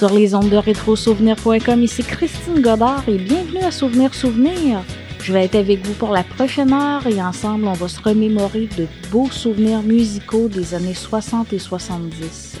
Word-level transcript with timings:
Sur 0.00 0.14
les 0.14 0.34
ondes 0.34 0.48
de 0.48 0.56
rétrosouvenir.com, 0.56 1.82
ici 1.82 2.02
Christine 2.02 2.62
Godard 2.62 3.06
et 3.06 3.18
bienvenue 3.18 3.62
à 3.62 3.70
Souvenir 3.70 4.14
Souvenir. 4.14 4.82
Je 5.20 5.30
vais 5.30 5.44
être 5.44 5.56
avec 5.56 5.84
vous 5.84 5.92
pour 5.92 6.08
la 6.08 6.24
prochaine 6.24 6.72
heure 6.72 7.06
et 7.06 7.22
ensemble, 7.22 7.66
on 7.66 7.74
va 7.74 7.86
se 7.86 8.00
remémorer 8.00 8.66
de 8.78 8.86
beaux 9.10 9.28
souvenirs 9.30 9.82
musicaux 9.82 10.48
des 10.48 10.72
années 10.72 10.94
60 10.94 11.52
et 11.52 11.58
70. 11.58 12.58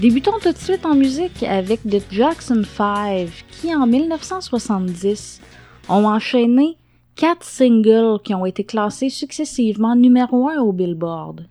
Débutons 0.00 0.38
tout 0.42 0.52
de 0.52 0.58
suite 0.58 0.84
en 0.84 0.94
musique 0.94 1.42
avec 1.44 1.80
The 1.84 2.02
Jackson 2.10 2.60
5 2.76 3.28
qui, 3.50 3.74
en 3.74 3.86
1970, 3.86 5.40
ont 5.88 6.04
enchaîné 6.04 6.76
quatre 7.16 7.42
singles 7.42 8.20
qui 8.22 8.34
ont 8.34 8.44
été 8.44 8.64
classés 8.64 9.08
successivement 9.08 9.96
numéro 9.96 10.50
un 10.50 10.58
au 10.58 10.72
Billboard. 10.72 11.46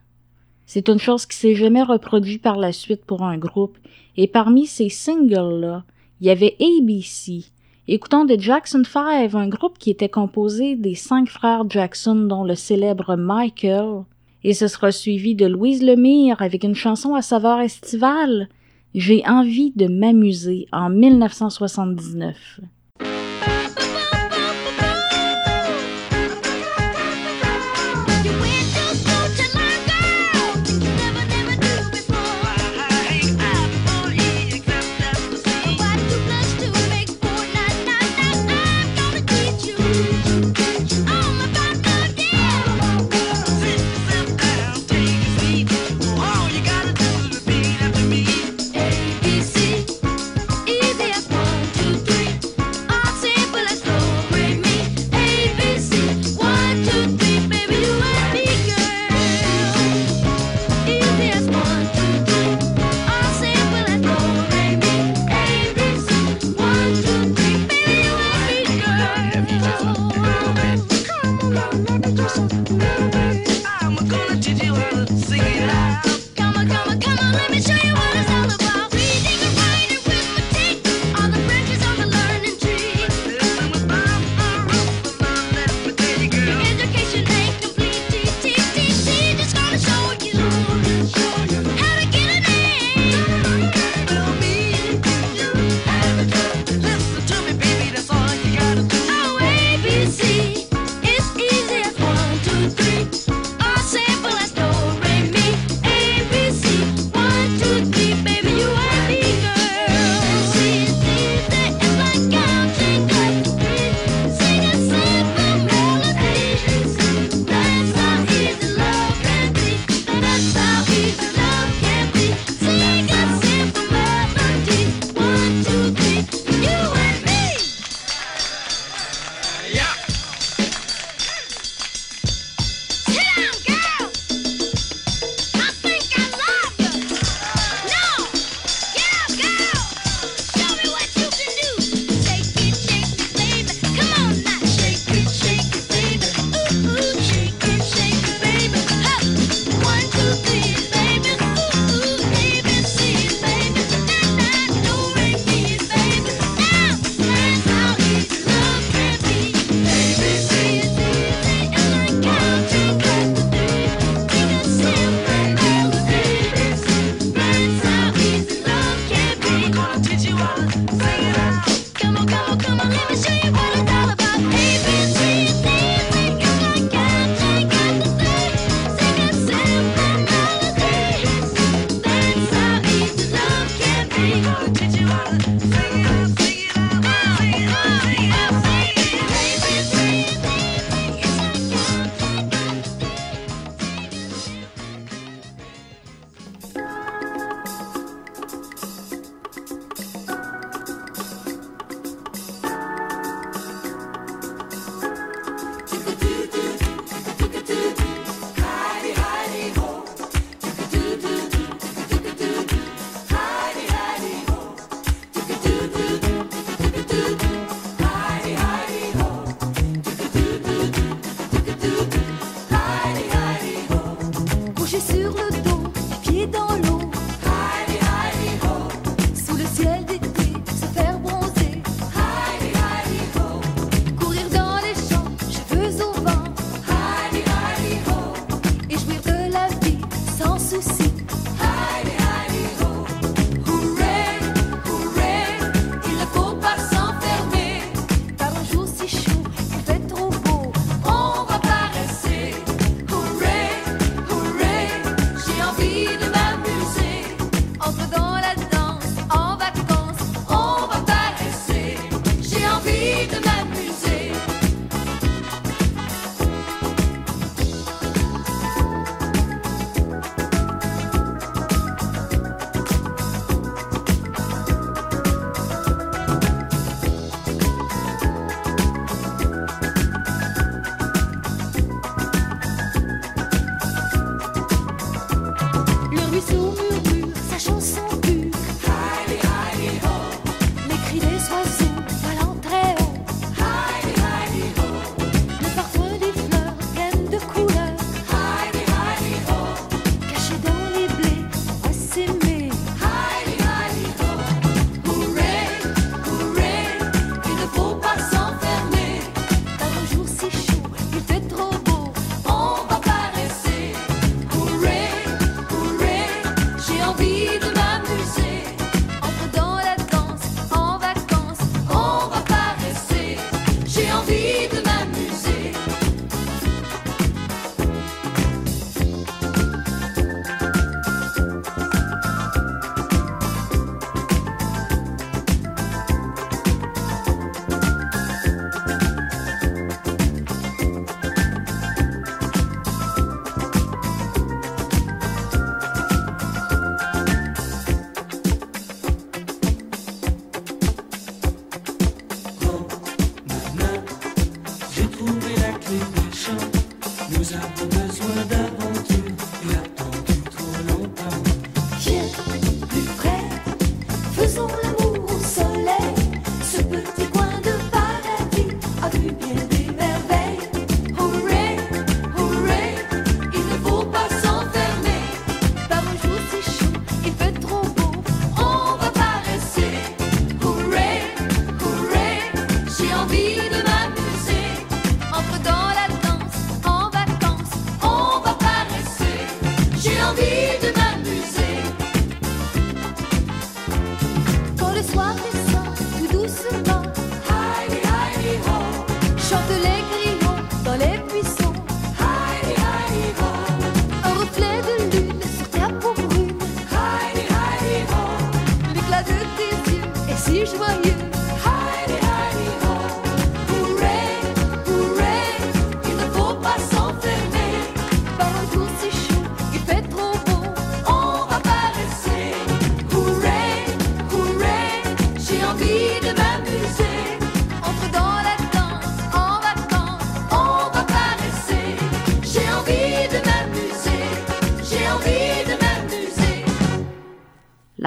C'est 0.69 0.89
une 0.89 0.99
chose 0.99 1.25
qui 1.25 1.37
s'est 1.37 1.55
jamais 1.55 1.81
reproduite 1.81 2.41
par 2.41 2.57
la 2.57 2.73
suite 2.73 3.05
pour 3.05 3.23
un 3.23 3.37
groupe, 3.37 3.77
et 4.17 4.27
parmi 4.27 4.65
ces 4.67 4.89
singles-là, 4.89 5.85
il 6.19 6.27
y 6.27 6.29
avait 6.29 6.57
ABC. 6.59 7.45
Écoutons 7.87 8.25
The 8.25 8.37
Jackson 8.37 8.83
5, 8.83 9.33
un 9.33 9.47
groupe 9.47 9.77
qui 9.77 9.91
était 9.91 10.09
composé 10.09 10.75
des 10.75 10.93
cinq 10.93 11.29
frères 11.29 11.63
Jackson 11.69 12.15
dont 12.15 12.43
le 12.43 12.55
célèbre 12.55 13.15
Michael, 13.15 14.03
et 14.43 14.53
ce 14.53 14.67
sera 14.67 14.91
suivi 14.91 15.35
de 15.35 15.45
Louise 15.45 15.81
Lemire 15.81 16.41
avec 16.41 16.65
une 16.65 16.75
chanson 16.75 17.15
à 17.15 17.21
saveur 17.21 17.61
estivale, 17.61 18.49
J'ai 18.93 19.23
envie 19.25 19.71
de 19.75 19.87
m'amuser 19.87 20.67
en 20.73 20.89
1979. 20.89 22.59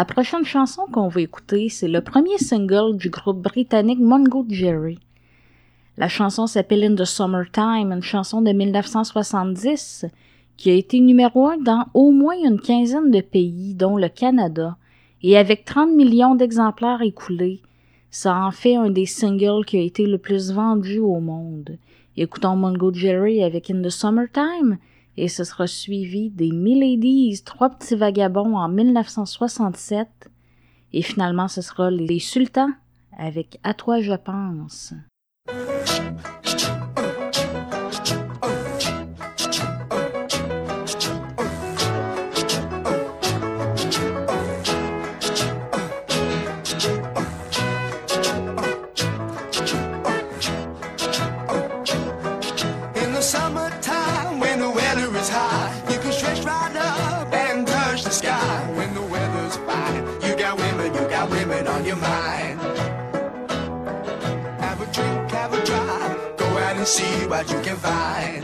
La 0.01 0.07
prochaine 0.07 0.47
chanson 0.47 0.87
qu'on 0.91 1.09
va 1.09 1.21
écouter, 1.21 1.69
c'est 1.69 1.87
le 1.87 2.01
premier 2.01 2.39
single 2.39 2.97
du 2.97 3.11
groupe 3.11 3.43
britannique 3.43 3.99
Mungo 4.01 4.47
Jerry. 4.49 4.99
La 5.99 6.09
chanson 6.09 6.47
s'appelle 6.47 6.85
In 6.85 6.95
the 6.95 7.05
Summertime, 7.05 7.93
une 7.93 8.03
chanson 8.03 8.41
de 8.41 8.51
1970 8.51 10.07
qui 10.57 10.71
a 10.71 10.73
été 10.73 11.01
numéro 11.01 11.49
un 11.49 11.59
dans 11.59 11.85
au 11.93 12.13
moins 12.13 12.39
une 12.43 12.59
quinzaine 12.59 13.11
de 13.11 13.21
pays, 13.21 13.75
dont 13.75 13.99
le 13.99 14.09
Canada, 14.09 14.79
et 15.23 15.37
avec 15.37 15.67
30 15.67 15.91
millions 15.91 16.35
d'exemplaires 16.35 17.03
écoulés, 17.03 17.61
ça 18.11 18.35
en 18.43 18.53
fait 18.53 18.77
un 18.77 18.89
des 18.89 19.05
singles 19.05 19.67
qui 19.67 19.77
a 19.77 19.83
été 19.83 20.07
le 20.07 20.17
plus 20.17 20.51
vendu 20.51 20.99
au 20.99 21.21
monde. 21.21 21.77
Écoutons 22.17 22.57
Mungo 22.57 22.91
Jerry 22.91 23.43
avec 23.43 23.71
In 23.71 23.83
the 23.83 23.91
Summertime, 23.91 24.79
et 25.17 25.29
ce 25.29 25.45
sera 25.45 25.67
suivi 25.67 26.31
des 26.31 26.51
Miladies, 26.51 27.43
Trois 27.45 27.71
petits 27.71 27.97
vagabonds 27.97 28.57
en 28.57 28.69
1967, 28.69 30.09
et 30.93 31.03
finalement 31.03 31.49
ce 31.49 31.63
sera 31.63 31.91
les 31.91 32.21
Sultans 32.21 32.73
avec 33.19 33.59
À 33.63 33.75
toi 33.75 34.01
je 34.01 34.15
pense. 34.15 34.95
And 66.81 66.89
see 66.89 67.27
what 67.27 67.51
you 67.51 67.61
can 67.61 67.77
find. 67.77 68.43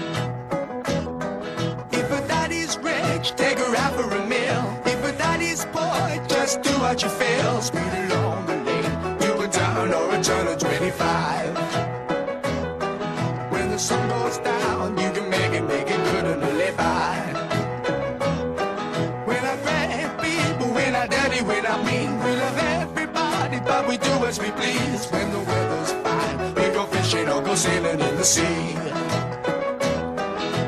If 1.90 2.06
a 2.18 2.20
daddy's 2.28 2.76
rich, 2.76 3.34
take 3.34 3.58
her 3.58 3.74
out 3.74 3.94
for 3.94 4.10
a 4.14 4.26
meal. 4.26 4.62
If 4.84 5.02
a 5.10 5.12
daddy's 5.16 5.64
poor, 5.72 6.04
just 6.28 6.60
do 6.60 6.72
what 6.84 7.02
you 7.02 7.08
feel. 7.08 7.62
Speed 7.62 7.92
along 8.10 8.44
the 8.44 8.56
lane, 8.68 9.18
do 9.20 9.40
a 9.40 9.48
down 9.48 9.94
or 9.94 10.14
a 10.14 10.22
turn 10.22 10.48
of 10.48 10.58
25. 10.58 11.56
When 13.52 13.70
the 13.70 13.78
sun 13.78 14.06
goes 14.10 14.36
down, 14.36 14.98
you 14.98 15.10
can 15.12 15.30
make 15.30 15.52
it, 15.58 15.62
make 15.62 15.88
it 15.88 16.02
good 16.10 16.26
and 16.26 16.42
live 16.42 16.76
by. 16.76 17.16
When 19.28 19.42
I 19.52 19.56
grab 19.64 20.20
people, 20.20 20.74
when 20.74 20.94
I 20.94 21.06
dirty, 21.06 21.42
when 21.42 21.64
I 21.64 21.76
mean, 21.88 22.10
we 22.22 22.32
love 22.44 22.58
everybody, 22.58 23.60
but 23.60 23.88
we 23.88 23.96
do 23.96 24.12
as 24.28 24.38
we 24.38 24.50
please. 24.50 25.06
When 25.10 25.30
the 25.32 25.38
weather's 25.38 26.05
or 27.36 27.42
go 27.42 27.54
sailing 27.54 28.00
in 28.00 28.16
the 28.16 28.24
sea. 28.24 28.74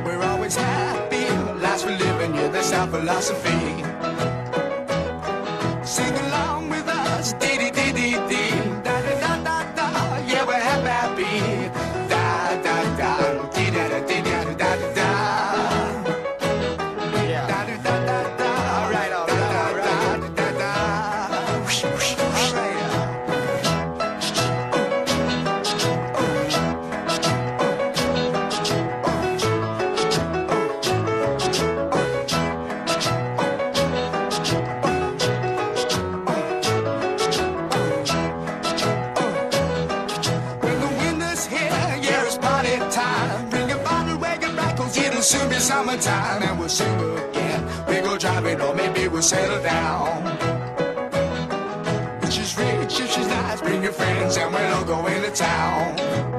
We're 0.04 0.22
always 0.22 0.54
happy, 0.54 1.24
lives 1.62 1.84
we're 1.84 1.96
living, 1.96 2.34
yeah, 2.34 2.48
that's 2.48 2.72
our 2.72 2.86
philosophy. 2.86 4.27
We'll 49.18 49.22
settle 49.24 49.60
down. 49.64 50.24
If 52.22 52.32
she's 52.32 52.56
rich, 52.56 53.00
if 53.00 53.10
she's 53.10 53.26
nice, 53.26 53.60
bring 53.60 53.82
your 53.82 53.90
friends, 53.90 54.36
and 54.36 54.54
we'll 54.54 54.74
all 54.74 54.84
go 54.84 55.04
into 55.08 55.32
town. 55.32 56.37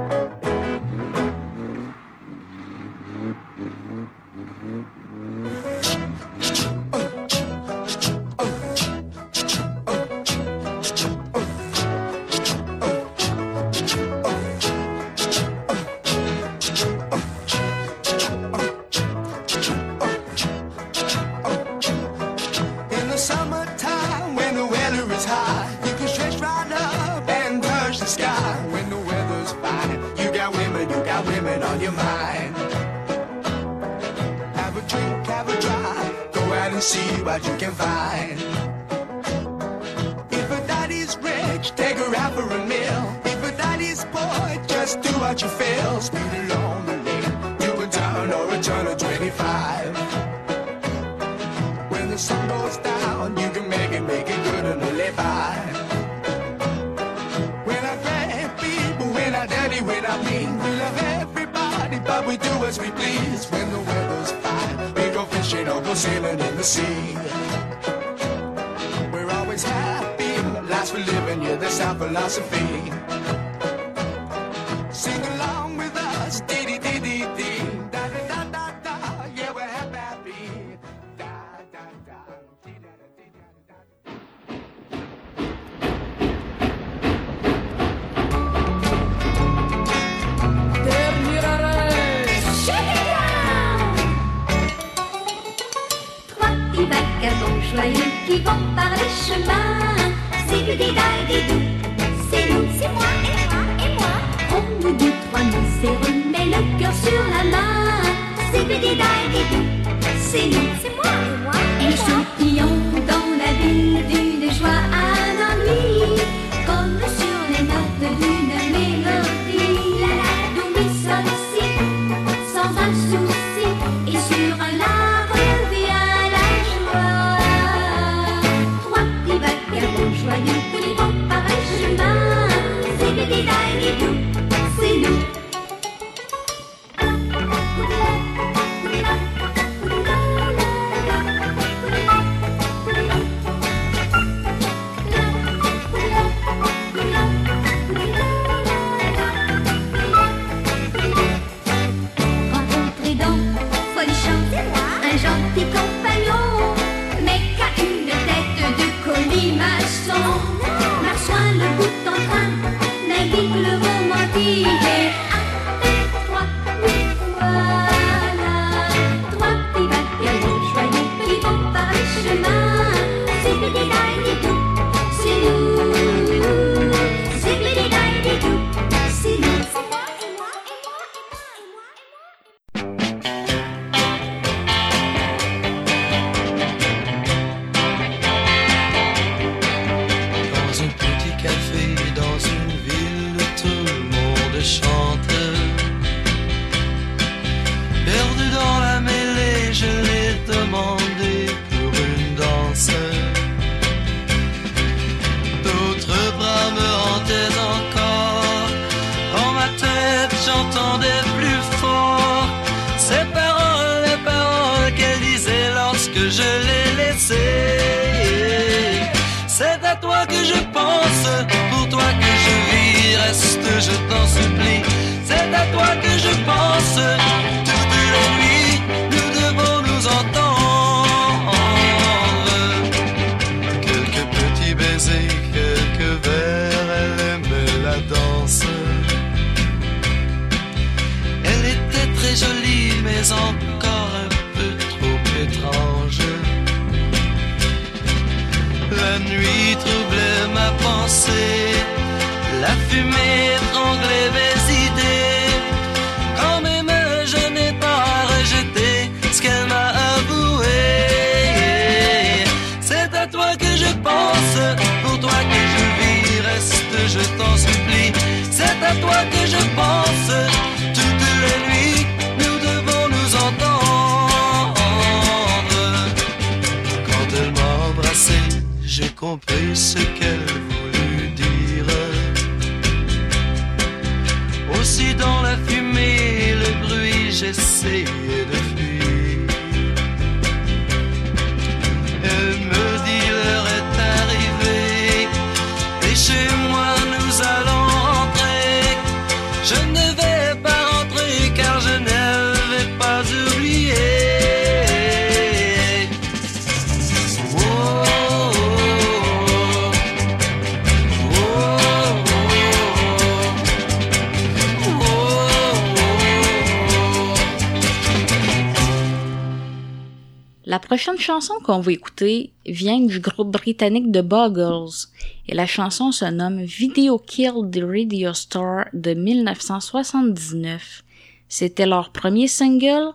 prochaine 320.90 321.20
chanson 321.20 321.54
qu'on 321.64 321.82
va 321.82 321.92
écouter 321.92 322.52
vient 322.66 323.00
du 323.00 323.20
groupe 323.20 323.52
britannique 323.52 324.12
de 324.12 324.22
Buggles 324.22 325.06
et 325.48 325.54
la 325.54 325.68
chanson 325.68 326.12
se 326.12 326.26
nomme 326.26 326.64
Video 326.64 327.20
Kill 327.20 327.70
the 327.72 327.84
Radio 327.84 328.34
Star 328.34 328.86
de 328.94 329.14
1979. 329.14 331.04
C'était 331.48 331.86
leur 331.86 332.10
premier 332.10 332.48
single 332.48 333.12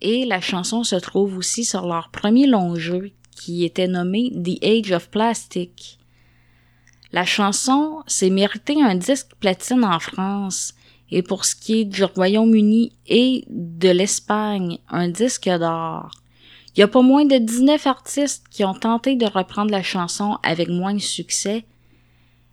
et 0.00 0.24
la 0.24 0.40
chanson 0.40 0.82
se 0.82 0.96
trouve 0.96 1.36
aussi 1.36 1.64
sur 1.64 1.86
leur 1.86 2.08
premier 2.08 2.48
long 2.48 2.74
jeu 2.74 3.12
qui 3.30 3.64
était 3.64 3.86
nommé 3.86 4.32
The 4.32 4.58
Age 4.64 4.90
of 4.90 5.08
Plastic. 5.08 6.00
La 7.12 7.24
chanson 7.24 8.02
s'est 8.08 8.30
méritée 8.30 8.82
un 8.82 8.96
disque 8.96 9.30
platine 9.38 9.84
en 9.84 10.00
France 10.00 10.74
et 11.12 11.22
pour 11.22 11.44
ce 11.44 11.54
qui 11.54 11.82
est 11.82 11.84
du 11.84 12.02
Royaume-Uni 12.02 12.90
et 13.06 13.44
de 13.48 13.90
l'Espagne, 13.90 14.80
un 14.88 15.06
disque 15.06 15.48
d'or. 15.48 16.10
Il 16.74 16.80
y 16.80 16.82
a 16.82 16.88
pas 16.88 17.02
moins 17.02 17.26
de 17.26 17.36
19 17.36 17.86
artistes 17.86 18.44
qui 18.50 18.64
ont 18.64 18.74
tenté 18.74 19.14
de 19.16 19.26
reprendre 19.26 19.70
la 19.70 19.82
chanson 19.82 20.38
avec 20.42 20.68
moins 20.68 20.94
de 20.94 21.00
succès 21.00 21.64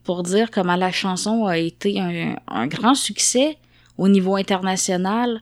pour 0.04 0.24
dire 0.24 0.52
comment 0.52 0.76
la 0.76 0.92
chanson 0.92 1.46
a 1.46 1.58
été 1.58 2.00
un, 2.00 2.68
grand 2.68 2.96
succès 2.96 3.58
au 3.98 4.10
niveau 4.10 4.36
international. 4.36 5.42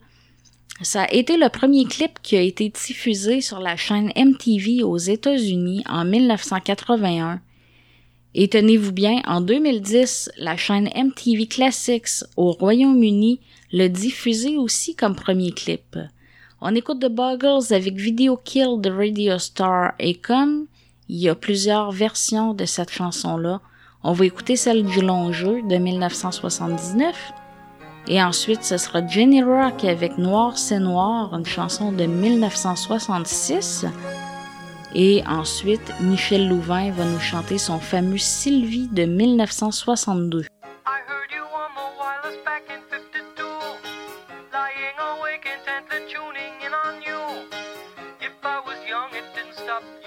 Ça 0.82 1.04
a 1.04 1.12
été 1.12 1.38
le 1.38 1.50
premier 1.50 1.86
clip 1.86 2.20
qui 2.22 2.38
a 2.38 2.42
été 2.42 2.70
diffusé 2.70 3.42
sur 3.42 3.60
la 3.60 3.78
chaîne 3.78 4.12
MTV 4.16 4.84
aux 4.84 4.98
États-Unis 4.98 5.84
en 5.90 6.06
1981. 6.06 7.42
Et 8.36 8.48
tenez-vous 8.48 8.92
bien, 8.92 9.22
en 9.26 9.42
2010, 9.42 10.30
la 10.38 10.56
chaîne 10.56 10.90
MTV 10.96 11.48
Classics 11.48 12.24
au 12.36 12.52
Royaume-Uni 12.52 13.40
le 13.74 13.88
diffusait 13.88 14.58
aussi 14.58 14.96
comme 14.96 15.16
premier 15.16 15.52
clip. 15.52 15.98
On 16.62 16.74
écoute 16.76 17.00
The 17.00 17.10
Buggles 17.10 17.72
avec 17.72 17.96
Video 17.96 18.36
Kill 18.36 18.82
de 18.82 18.90
Radio 18.90 19.38
Star 19.38 19.94
et 20.00 20.16
comme 20.16 20.66
il 21.08 21.18
y 21.18 21.30
a 21.30 21.36
plusieurs 21.36 21.92
versions 21.92 22.54
de 22.54 22.66
cette 22.66 22.92
chanson-là, 22.92 23.62
on 24.04 24.14
va 24.14 24.26
écouter 24.26 24.56
celle 24.56 24.86
du 24.86 25.02
long 25.02 25.32
jeu 25.32 25.62
de 25.62 25.78
1979 25.78 27.16
et 28.08 28.22
ensuite 28.24 28.64
ce 28.64 28.78
sera 28.78 29.06
Jenny 29.06 29.44
Rock 29.44 29.84
avec 29.84 30.18
Noir 30.18 30.58
c'est 30.58 30.80
Noir, 30.80 31.34
une 31.34 31.46
chanson 31.46 31.92
de 31.92 32.06
1966 32.06 33.86
et 34.96 35.22
ensuite, 35.28 35.94
Michel 36.00 36.48
Louvain 36.48 36.92
va 36.92 37.06
nous 37.06 37.20
chanter 37.20 37.58
son 37.58 37.80
fameux 37.80 38.18
Sylvie 38.18 38.88
de 38.88 39.04
1962. 39.04 40.44
Ça 40.44 40.50
up. 49.78 50.07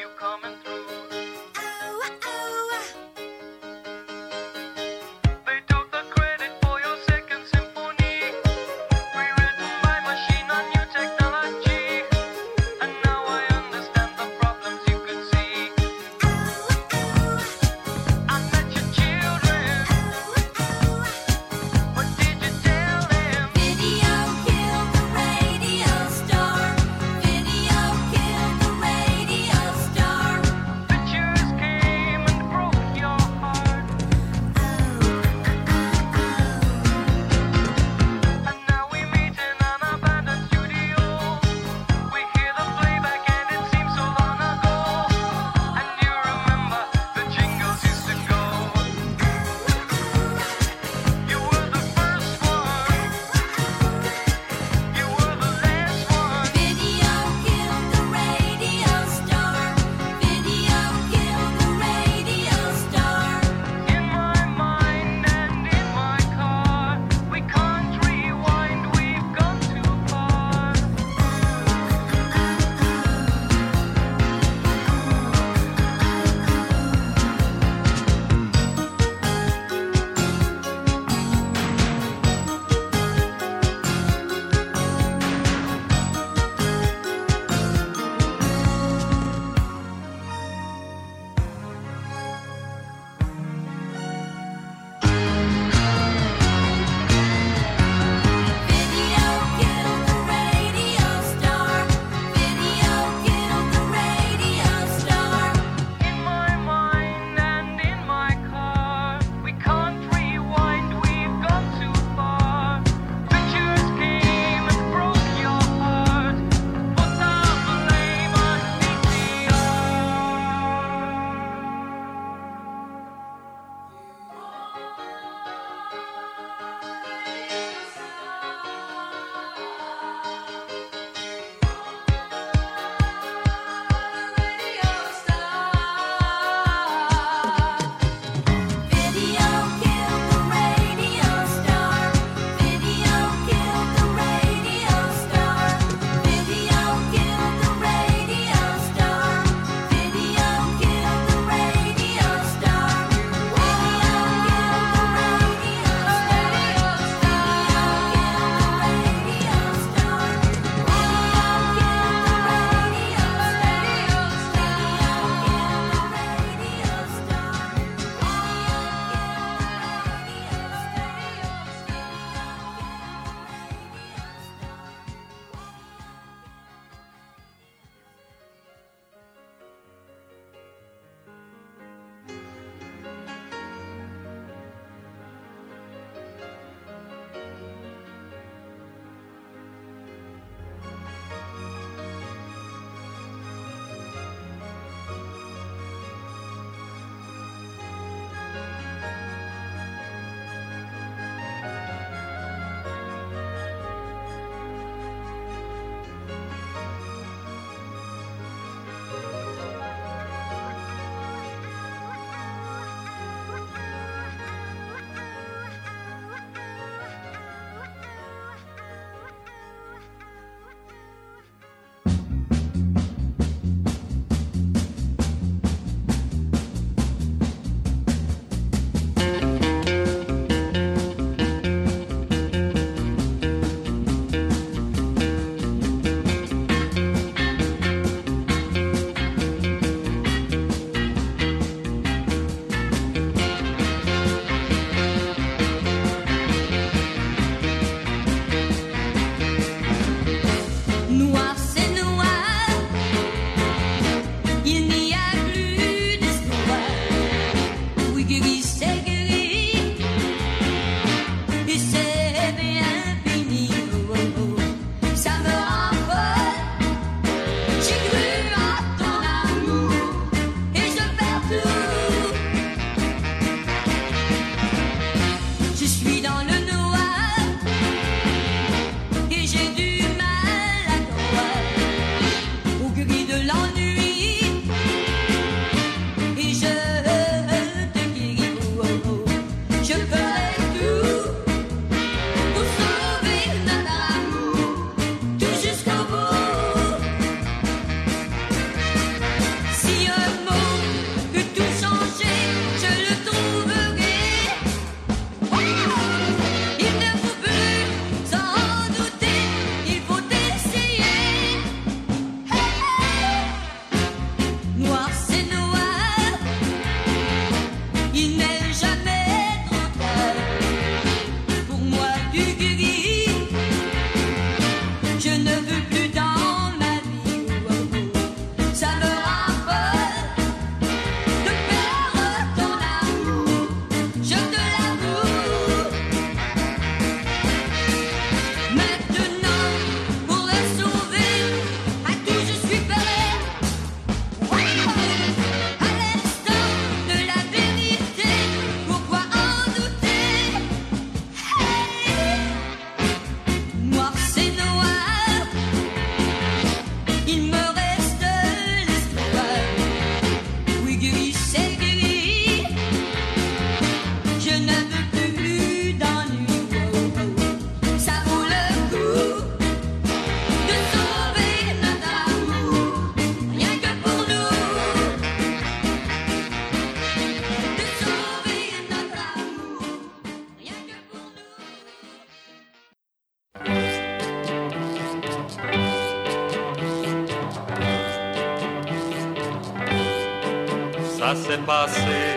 S'est 391.50 391.58
passé 391.58 392.28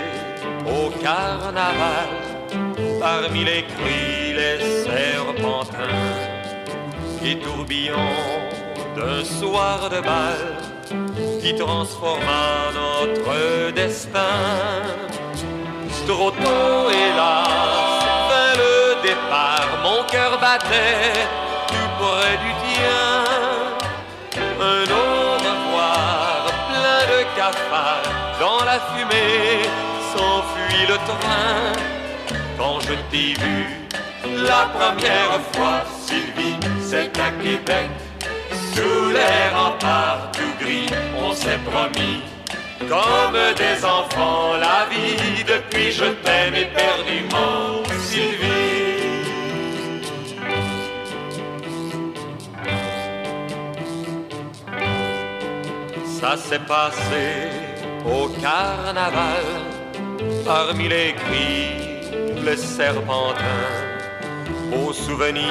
au 0.66 0.90
carnaval, 0.90 2.10
parmi 3.00 3.44
les 3.44 3.64
cris, 3.74 4.34
les 4.34 4.60
serpentins, 4.86 6.00
et 7.24 7.38
tourbillons 7.38 8.18
d'un 8.96 9.24
soir 9.24 9.90
de 9.90 10.02
bal 10.02 10.44
qui 11.42 11.54
transforma 11.56 12.72
notre 12.80 13.72
destin. 13.74 14.40
Trop 16.08 16.32
tôt, 16.32 16.90
hélas, 16.90 17.48
fin 18.30 18.52
le 18.64 19.02
départ, 19.08 19.70
mon 19.84 20.04
cœur 20.12 20.40
battait 20.40 21.28
tout 21.68 21.92
près 22.00 22.36
du 22.46 22.52
tien. 22.64 23.14
Un 24.72 24.84
au 25.04 25.34
revoir, 25.48 26.46
plein 26.70 27.02
de 27.12 27.20
cafards, 27.38 27.93
dans 28.44 28.66
la 28.66 28.78
fumée 28.90 29.64
s'enfuit 30.12 30.86
le 30.94 30.98
train. 31.10 31.72
Quand 32.58 32.78
je 32.82 32.96
t'ai 33.10 33.32
vu 33.42 33.60
la 34.52 34.62
première 34.78 35.40
fois, 35.54 35.78
Sylvie, 36.06 36.58
c'est 36.90 37.12
à 37.28 37.30
Québec. 37.42 37.90
Sous 38.74 39.04
les 39.18 39.44
remparts 39.58 40.30
tout 40.34 40.54
gris, 40.62 40.90
on 41.26 41.32
s'est 41.34 41.62
promis 41.72 42.20
comme 42.94 43.40
des 43.64 43.78
enfants 43.86 44.58
la 44.68 44.80
vie. 44.92 45.44
Depuis 45.54 45.90
je 46.00 46.08
t'aime 46.24 46.56
éperdument, 46.68 47.82
Sylvie. 48.08 48.74
Ça 56.20 56.36
s'est 56.36 56.66
passé 56.76 57.63
au 58.06 58.28
carnaval, 58.42 59.44
parmi 60.46 60.88
les 60.88 61.14
cris, 61.14 62.12
les 62.44 62.58
serpentins, 62.58 63.72
au 64.72 64.92
souvenir 64.92 65.48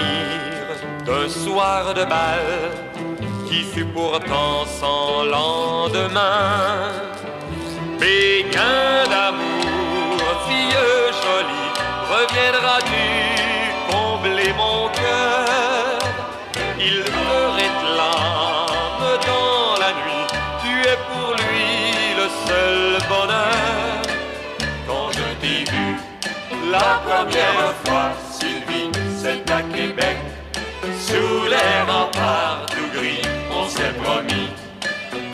d'un 1.06 1.28
soir 1.28 1.94
de 1.94 2.04
bal 2.04 2.46
qui 3.48 3.62
fut 3.62 3.84
pourtant 3.86 4.64
sans 4.80 5.24
lendemain. 5.24 6.92
Pékin 7.98 9.04
d'amour, 9.08 10.18
fille 10.46 10.78
jolie, 11.22 11.72
reviendras-tu 12.12 12.91
première 27.12 27.74
fois, 27.84 28.12
Sylvie, 28.30 28.90
c'est 29.20 29.50
à 29.50 29.62
Québec, 29.62 30.16
sous 31.06 31.44
les 31.54 31.92
remparts 31.92 32.66
tout 32.70 32.98
gris, 32.98 33.22
on 33.50 33.68
s'est 33.68 33.94
promis 34.02 34.48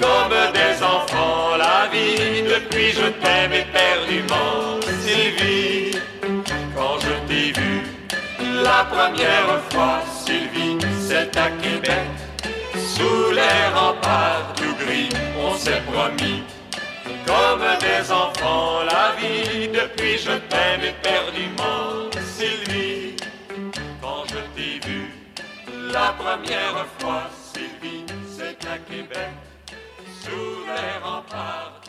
comme 0.01 0.37
des 0.53 0.83
enfants 0.83 1.57
la 1.57 1.89
vie. 1.93 2.43
Depuis 2.43 2.91
je 2.93 3.09
t'aime 3.23 3.53
éperdument, 3.53 4.81
Sylvie. 5.03 5.99
Quand 6.75 6.97
je 7.01 7.15
t'ai 7.29 7.61
vu 7.61 7.83
la 8.63 8.85
première 8.85 9.61
fois, 9.71 10.01
Sylvie, 10.25 10.79
c'est 11.07 11.37
à 11.37 11.51
Québec. 11.63 12.09
Sous 12.75 13.31
les 13.33 13.61
remparts 13.75 14.53
tout 14.57 14.75
gris, 14.85 15.09
on 15.41 15.55
s'est 15.57 15.83
promis. 15.93 16.43
Comme 17.29 17.69
des 17.81 18.11
enfants 18.11 18.85
la 18.85 19.15
vie. 19.21 19.69
Depuis 19.69 20.17
je 20.17 20.35
t'aime 20.49 20.83
éperdument, 20.83 22.09
Sylvie. 22.35 23.17
Quand 24.01 24.25
je 24.29 24.41
t'ai 24.57 24.89
vu 24.89 25.11
la 25.93 26.15
première 26.19 26.87
fois, 26.99 27.25
Sylvie, 27.53 28.07
c'est 28.27 28.67
à 28.67 28.79
Québec. 28.79 29.29
Sous 30.23 30.65
les 30.67 31.05
remparts. 31.05 31.83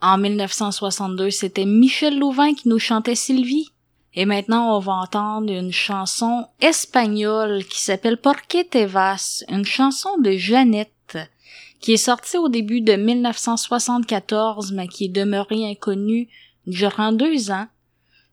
En 0.00 0.18
1962, 0.18 1.30
c'était 1.30 1.64
Michel 1.64 2.18
Louvain 2.18 2.54
qui 2.54 2.68
nous 2.68 2.80
chantait 2.80 3.14
Sylvie. 3.16 3.72
Et 4.14 4.26
maintenant, 4.26 4.76
on 4.76 4.78
va 4.80 4.92
entendre 4.92 5.52
une 5.52 5.72
chanson 5.72 6.46
espagnole 6.60 7.64
qui 7.64 7.80
s'appelle 7.80 8.18
Porque 8.18 8.68
te 8.70 8.84
vas, 8.84 9.42
une 9.48 9.64
chanson 9.64 10.18
de 10.18 10.32
Jeannette, 10.32 10.91
qui 11.82 11.92
est 11.92 11.96
sortie 11.98 12.38
au 12.38 12.48
début 12.48 12.80
de 12.80 12.94
1974, 12.94 14.72
mais 14.72 14.88
qui 14.88 15.06
est 15.06 15.08
demeurée 15.08 15.68
inconnue 15.68 16.28
durant 16.66 17.12
deux 17.12 17.50
ans, 17.50 17.66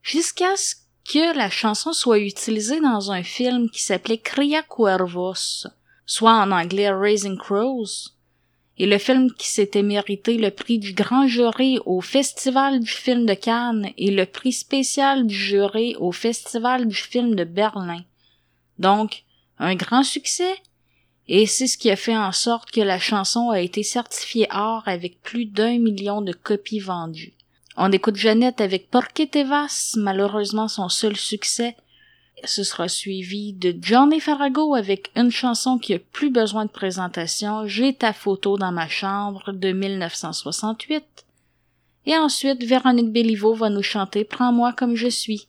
jusqu'à 0.03 0.55
ce 0.55 0.75
que 1.03 1.35
la 1.35 1.49
chanson 1.49 1.91
soit 1.91 2.19
utilisée 2.19 2.79
dans 2.79 3.11
un 3.11 3.23
film 3.23 3.69
qui 3.71 3.81
s'appelait 3.81 4.19
Cria 4.19 4.61
Cuervos, 4.61 5.67
soit 6.05 6.35
en 6.35 6.51
anglais 6.51 6.91
Raising 6.91 7.37
Crows, 7.37 8.11
et 8.77 8.85
le 8.85 8.99
film 8.99 9.33
qui 9.33 9.47
s'était 9.47 9.81
mérité 9.81 10.37
le 10.37 10.51
prix 10.51 10.77
du 10.77 10.93
grand 10.93 11.27
jury 11.27 11.79
au 11.85 12.01
Festival 12.01 12.79
du 12.79 12.91
film 12.91 13.25
de 13.25 13.33
Cannes 13.33 13.89
et 13.97 14.11
le 14.11 14.27
prix 14.27 14.53
spécial 14.53 15.25
du 15.25 15.35
jury 15.35 15.95
au 15.99 16.11
Festival 16.11 16.87
du 16.87 16.95
film 16.95 17.33
de 17.33 17.43
Berlin. 17.43 18.03
Donc, 18.77 19.23
un 19.57 19.75
grand 19.75 20.03
succès, 20.03 20.55
et 21.31 21.45
c'est 21.45 21.67
ce 21.67 21.77
qui 21.77 21.91
a 21.91 21.95
fait 21.95 22.17
en 22.17 22.31
sorte 22.31 22.71
que 22.71 22.81
la 22.81 22.97
chanson 22.97 23.51
a 23.51 23.61
été 23.61 23.83
certifiée 23.83 24.47
or 24.51 24.81
avec 24.87 25.21
plus 25.21 25.45
d'un 25.45 25.77
million 25.77 26.21
de 26.21 26.33
copies 26.33 26.79
vendues. 26.79 27.33
On 27.77 27.91
écoute 27.91 28.15
Jeannette 28.15 28.61
avec 28.61 28.89
Porque 28.89 29.29
te 29.29 29.47
vas, 29.47 29.95
malheureusement 29.95 30.67
son 30.67 30.89
seul 30.89 31.15
succès, 31.15 31.75
ce 32.45 32.63
sera 32.63 32.87
suivi 32.87 33.53
de 33.53 33.75
Johnny 33.79 34.19
Farago 34.19 34.73
avec 34.73 35.11
une 35.15 35.29
chanson 35.29 35.77
qui 35.77 35.93
a 35.93 35.99
plus 35.99 36.31
besoin 36.31 36.65
de 36.65 36.71
présentation, 36.71 37.67
J'ai 37.67 37.93
ta 37.93 38.11
photo 38.11 38.57
dans 38.57 38.71
ma 38.71 38.87
chambre 38.87 39.51
de 39.51 39.71
1968. 39.71 41.03
Et 42.07 42.17
ensuite, 42.17 42.63
Véronique 42.63 43.11
Béliveau 43.11 43.53
va 43.53 43.69
nous 43.69 43.83
chanter 43.83 44.23
Prends-moi 44.23 44.73
comme 44.73 44.95
je 44.95 45.09
suis. 45.09 45.47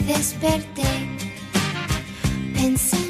desperté. 0.00 0.82
Pensé 2.54 3.01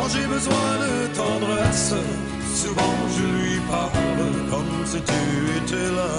quand 0.00 0.08
j'ai 0.08 0.26
besoin 0.26 0.70
de 0.84 1.14
tendresse, 1.14 1.94
souvent 2.54 2.96
je 3.16 3.22
lui 3.22 3.60
parle 3.68 4.32
comme 4.50 4.86
si 4.86 5.00
tu 5.10 5.20
étais 5.58 5.90
là. 5.98 6.12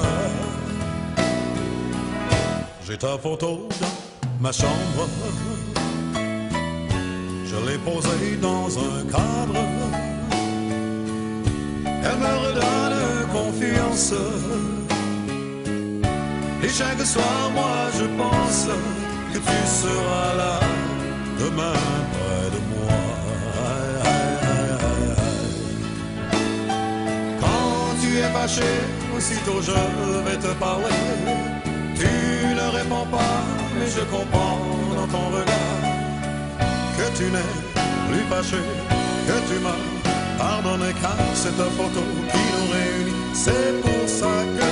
J'ai 2.85 2.97
ta 2.97 3.17
photo 3.17 3.67
dans 3.79 3.97
ma 4.39 4.51
chambre. 4.51 5.07
Je 7.45 7.55
l'ai 7.65 7.77
posée 7.79 8.37
dans 8.41 8.69
un 8.89 9.03
cadre. 9.15 9.61
Elle 12.03 12.19
me 12.25 12.33
redonne 12.45 13.27
confiance. 13.33 14.13
Et 16.63 16.69
chaque 16.69 17.05
soir, 17.05 17.49
moi, 17.53 17.77
je 17.97 18.05
pense 18.21 18.67
que 19.33 19.39
tu 19.39 19.59
seras 19.81 20.35
là 20.35 20.59
demain 21.39 22.10
tu 28.11 28.17
es 28.17 28.29
fâché, 28.33 28.71
aussitôt 29.15 29.61
je 29.61 29.71
vais 30.25 30.37
te 30.37 30.53
parler. 30.59 30.97
Tu 31.95 32.11
ne 32.59 32.67
réponds 32.77 33.07
pas, 33.09 33.37
mais 33.77 33.87
je 33.87 34.01
comprends 34.15 34.59
dans 34.95 35.07
ton 35.07 35.25
regard 35.37 35.81
que 36.97 37.17
tu 37.17 37.25
n'es 37.35 37.51
plus 38.09 38.25
fâché, 38.29 38.61
que 39.27 39.37
tu 39.49 39.59
m'as 39.59 39.81
pardonné 40.37 40.91
car 41.01 41.17
c'est 41.33 41.55
ta 41.57 41.69
photo 41.79 42.01
qui 42.31 42.43
nous 42.53 42.67
réunit. 42.75 43.15
C'est 43.33 43.81
pour 43.81 44.03
ça 44.07 44.33
que 44.57 44.69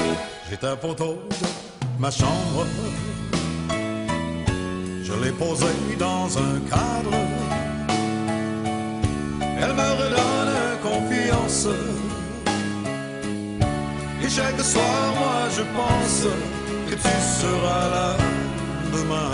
j'ai 0.49 0.57
ta 0.57 0.75
photo 0.75 1.19
de 1.31 2.01
ma 2.01 2.11
chambre. 2.11 2.65
Je 5.03 5.13
l'ai 5.23 5.31
posée 5.31 5.79
dans 5.97 6.27
un 6.37 6.59
cadre. 6.71 7.17
Elle 9.61 9.73
me 9.73 9.89
redonne 10.01 10.55
confiance. 10.83 11.67
Chaque 14.29 14.61
soir, 14.61 15.13
moi, 15.17 15.49
je 15.57 15.63
pense 15.75 16.27
que 16.87 16.93
tu 16.93 17.15
seras 17.41 17.89
là 17.89 18.15
demain 18.93 19.31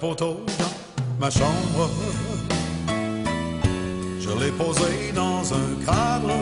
photo 0.00 0.40
dans 0.58 0.74
ma 1.20 1.30
chambre. 1.30 1.90
Je 4.18 4.30
l'ai 4.40 4.52
posée 4.52 5.12
dans 5.14 5.42
un 5.52 5.70
cadre. 5.84 6.32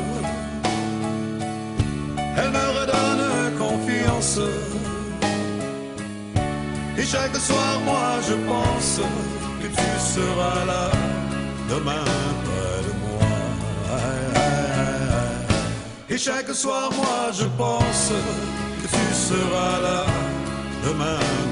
Elle 2.36 2.50
me 2.50 2.66
redonne 2.78 3.58
confiance. 3.58 4.38
Et 6.96 7.04
chaque 7.04 7.36
soir, 7.36 7.80
moi, 7.84 8.08
je 8.28 8.34
pense 8.50 9.00
que 9.60 9.66
tu 9.66 9.90
seras 10.14 10.64
là 10.64 10.90
demain 11.68 12.04
près 12.46 12.80
de 12.86 12.92
moi. 13.02 13.28
Et 16.10 16.18
chaque 16.18 16.50
soir, 16.54 16.90
moi, 16.96 17.20
je 17.32 17.46
pense 17.62 18.12
que 18.80 18.86
tu 18.86 19.06
seras 19.14 19.80
là 19.80 20.04
demain 20.84 21.47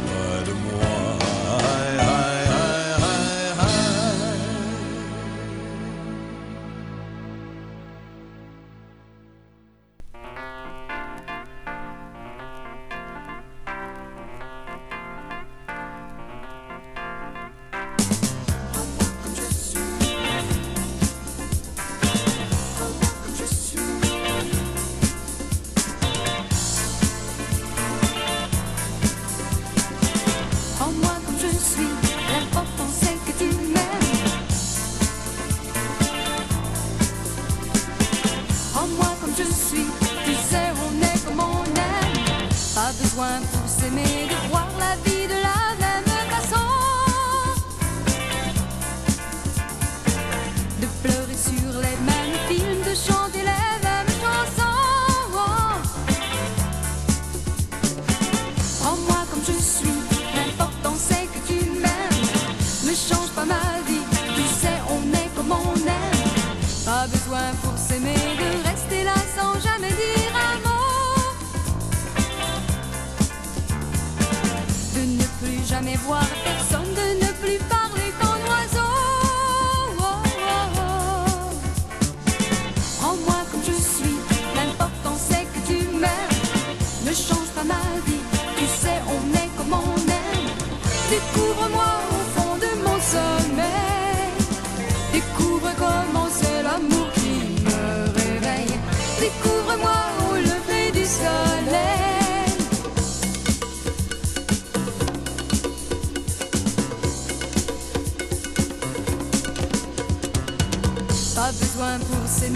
tu 39.70 40.32
sais 40.48 40.70
on 40.84 41.02
est 41.02 41.24
comme 41.24 41.40
on 41.40 41.64
aime. 41.64 42.48
Pas 42.74 42.92
besoin 43.02 43.40
pour 43.52 43.68
s'aimer 43.68 44.15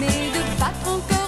s'aimer 0.01 0.31
de 0.31 0.59
battre 0.59 0.87
encore 0.87 1.20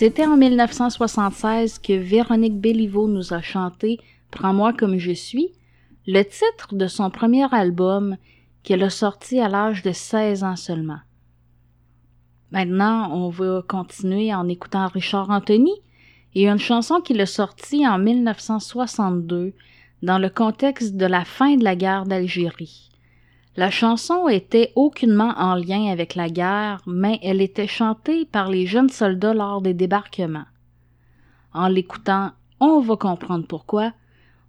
C'était 0.00 0.26
en 0.26 0.36
1976 0.36 1.80
que 1.80 1.92
Véronique 1.92 2.60
Béliveau 2.60 3.08
nous 3.08 3.34
a 3.34 3.42
chanté 3.42 3.98
Prends-moi 4.30 4.72
comme 4.72 4.96
je 4.96 5.10
suis, 5.10 5.50
le 6.06 6.22
titre 6.22 6.76
de 6.76 6.86
son 6.86 7.10
premier 7.10 7.52
album 7.52 8.16
qu'elle 8.62 8.84
a 8.84 8.90
sorti 8.90 9.40
à 9.40 9.48
l'âge 9.48 9.82
de 9.82 9.90
16 9.90 10.44
ans 10.44 10.54
seulement. 10.54 11.00
Maintenant, 12.52 13.10
on 13.12 13.28
va 13.28 13.64
continuer 13.66 14.32
en 14.32 14.46
écoutant 14.46 14.86
Richard 14.86 15.30
Anthony 15.30 15.72
et 16.36 16.46
une 16.46 16.60
chanson 16.60 17.00
qu'il 17.00 17.20
a 17.20 17.26
sortie 17.26 17.84
en 17.84 17.98
1962 17.98 19.52
dans 20.04 20.18
le 20.20 20.28
contexte 20.30 20.94
de 20.94 21.06
la 21.06 21.24
fin 21.24 21.56
de 21.56 21.64
la 21.64 21.74
guerre 21.74 22.04
d'Algérie. 22.04 22.87
La 23.58 23.72
chanson 23.72 24.28
était 24.28 24.70
aucunement 24.76 25.34
en 25.36 25.56
lien 25.56 25.90
avec 25.90 26.14
la 26.14 26.28
guerre, 26.28 26.80
mais 26.86 27.18
elle 27.24 27.40
était 27.40 27.66
chantée 27.66 28.24
par 28.24 28.48
les 28.48 28.68
jeunes 28.68 28.88
soldats 28.88 29.34
lors 29.34 29.60
des 29.62 29.74
débarquements. 29.74 30.46
En 31.52 31.66
l'écoutant, 31.66 32.30
on 32.60 32.78
va 32.78 32.94
comprendre 32.94 33.48
pourquoi. 33.48 33.92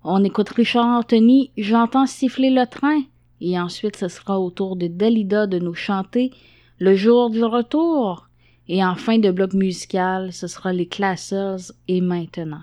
On 0.03 0.24
écoute 0.24 0.49
Richard 0.49 0.86
Anthony, 0.86 1.49
J'entends 1.57 2.05
siffler 2.05 2.51
le 2.51 2.68
train, 2.68 3.01
et 3.41 3.60
ensuite 3.60 3.95
ce 3.95 4.10
sera 4.10 4.39
au 4.39 4.51
tour 4.51 4.76
de 4.76 4.86
Dalida 4.86 5.47
de 5.47 5.57
nous 5.57 5.74
chanter 5.74 6.30
Le 6.78 6.93
jour 6.93 7.32
du 7.32 7.43
retour, 7.43 8.28
et 8.68 8.86
en 8.86 8.93
fin 8.93 9.18
de 9.18 9.32
bloc 9.32 9.53
musical, 9.53 10.32
ce 10.32 10.45
sera 10.45 10.72
les 10.72 10.88
Classers 10.88 11.72
et 11.88 12.01
maintenant. 12.01 12.62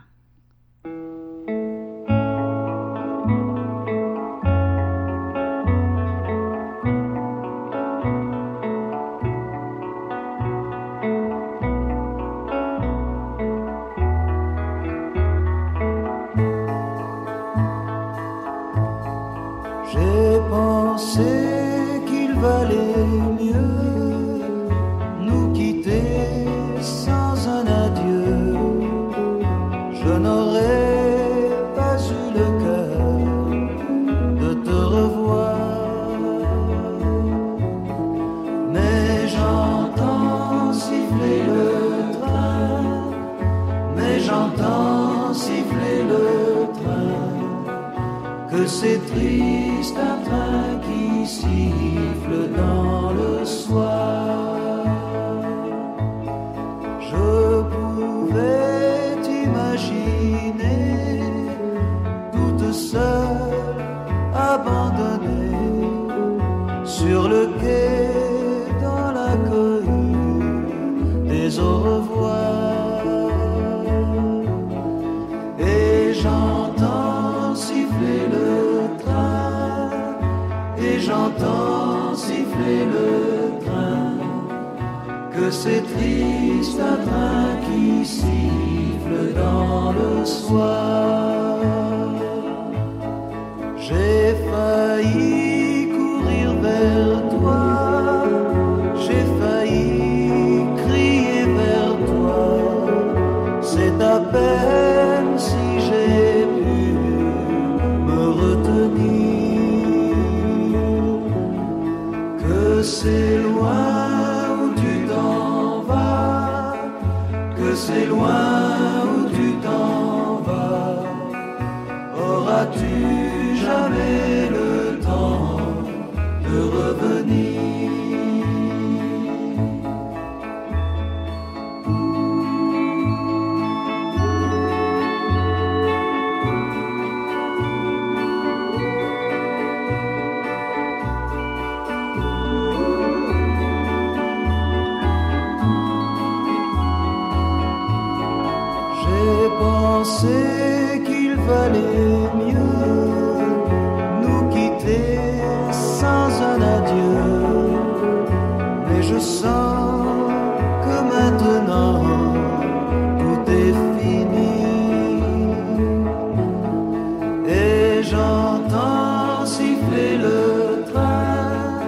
J'entends 168.11 169.45
siffler 169.45 170.19
le 170.19 170.85
train, 170.91 171.81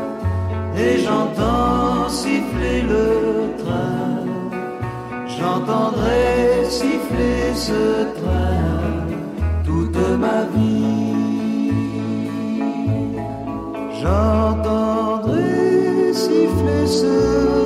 et 0.76 0.98
j'entends 0.98 2.08
siffler 2.08 2.82
le 2.82 3.54
train. 3.62 4.24
J'entendrai 5.26 6.64
siffler 6.68 7.54
ce 7.54 8.04
train 8.18 9.06
toute 9.64 9.96
ma 10.18 10.44
vie. 10.54 11.72
J'entendrai 14.00 16.12
siffler 16.12 16.86
ce 16.86 17.06
train 17.06 17.57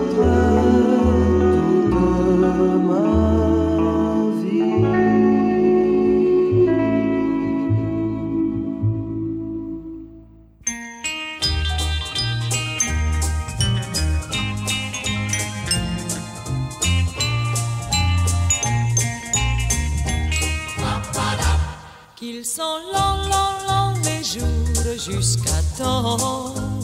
ton 25.77 26.17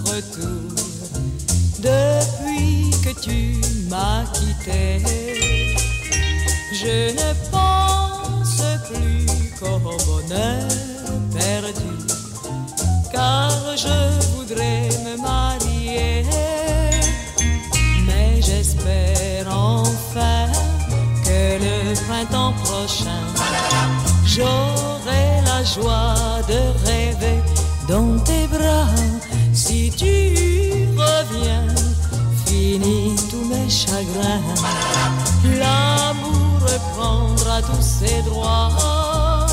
retour. 0.05 0.75
Depuis 1.79 2.91
que 3.05 3.21
tu 3.21 3.61
m'as 3.89 4.25
quitté, 4.33 5.03
je 6.73 7.13
ne 7.13 7.33
pense 7.51 8.63
plus 8.89 9.27
qu'au 9.59 9.79
bonheur 9.79 10.69
perdu, 11.33 11.95
car 13.13 13.51
je 13.77 13.99
voudrais 14.35 14.89
me 15.05 15.21
marier. 15.21 16.25
Mais 18.07 18.41
j'espère 18.41 19.47
enfin 19.51 20.47
que 21.25 21.59
le 21.65 21.95
printemps 22.07 22.55
prochain, 22.65 23.25
j'aurai 24.25 25.43
la 25.45 25.63
joie 25.65 26.15
de 26.49 26.87
rêver 26.87 27.48
dans 27.89 28.19
tes 28.19 28.47
bras. 28.47 28.87
Si 29.53 29.91
tu 29.91 30.37
reviens, 30.97 31.67
finis 32.47 33.17
tous 33.31 33.45
mes 33.47 33.69
chagrins. 33.69 34.43
L'amour 35.59 36.61
reprendra 36.61 37.63
tous 37.63 37.83
ses 37.83 38.23
droits. 38.23 39.48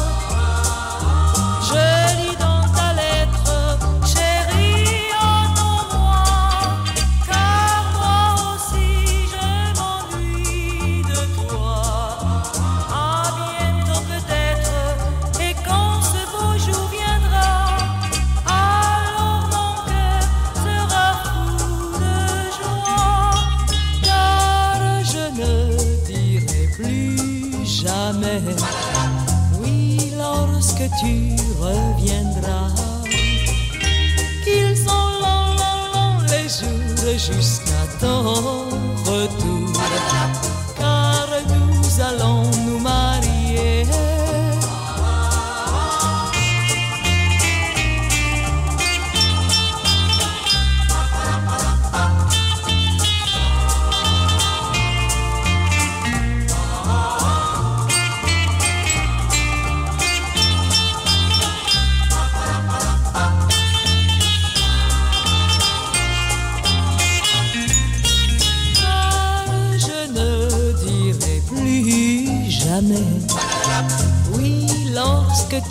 Jusqu'à 38.06 38.55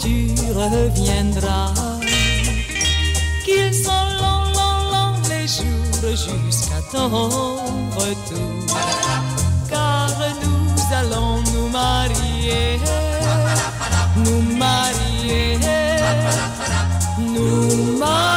tu 0.04 0.26
reviendras, 0.52 1.72
qu'ils 3.44 3.72
sont 3.72 4.06
longs, 4.20 4.48
longs, 4.58 4.82
longs 4.92 5.20
les 5.30 5.46
jours 5.48 6.38
jusqu'à 6.46 6.80
ton 6.92 7.08
retour. 7.96 8.76
Car 9.70 10.10
nous 10.42 10.94
allons 11.00 11.36
nous 11.52 11.68
marier, 11.68 12.78
nous 14.16 14.42
marier, 14.58 15.58
nous 17.18 17.98
marier. 17.98 18.33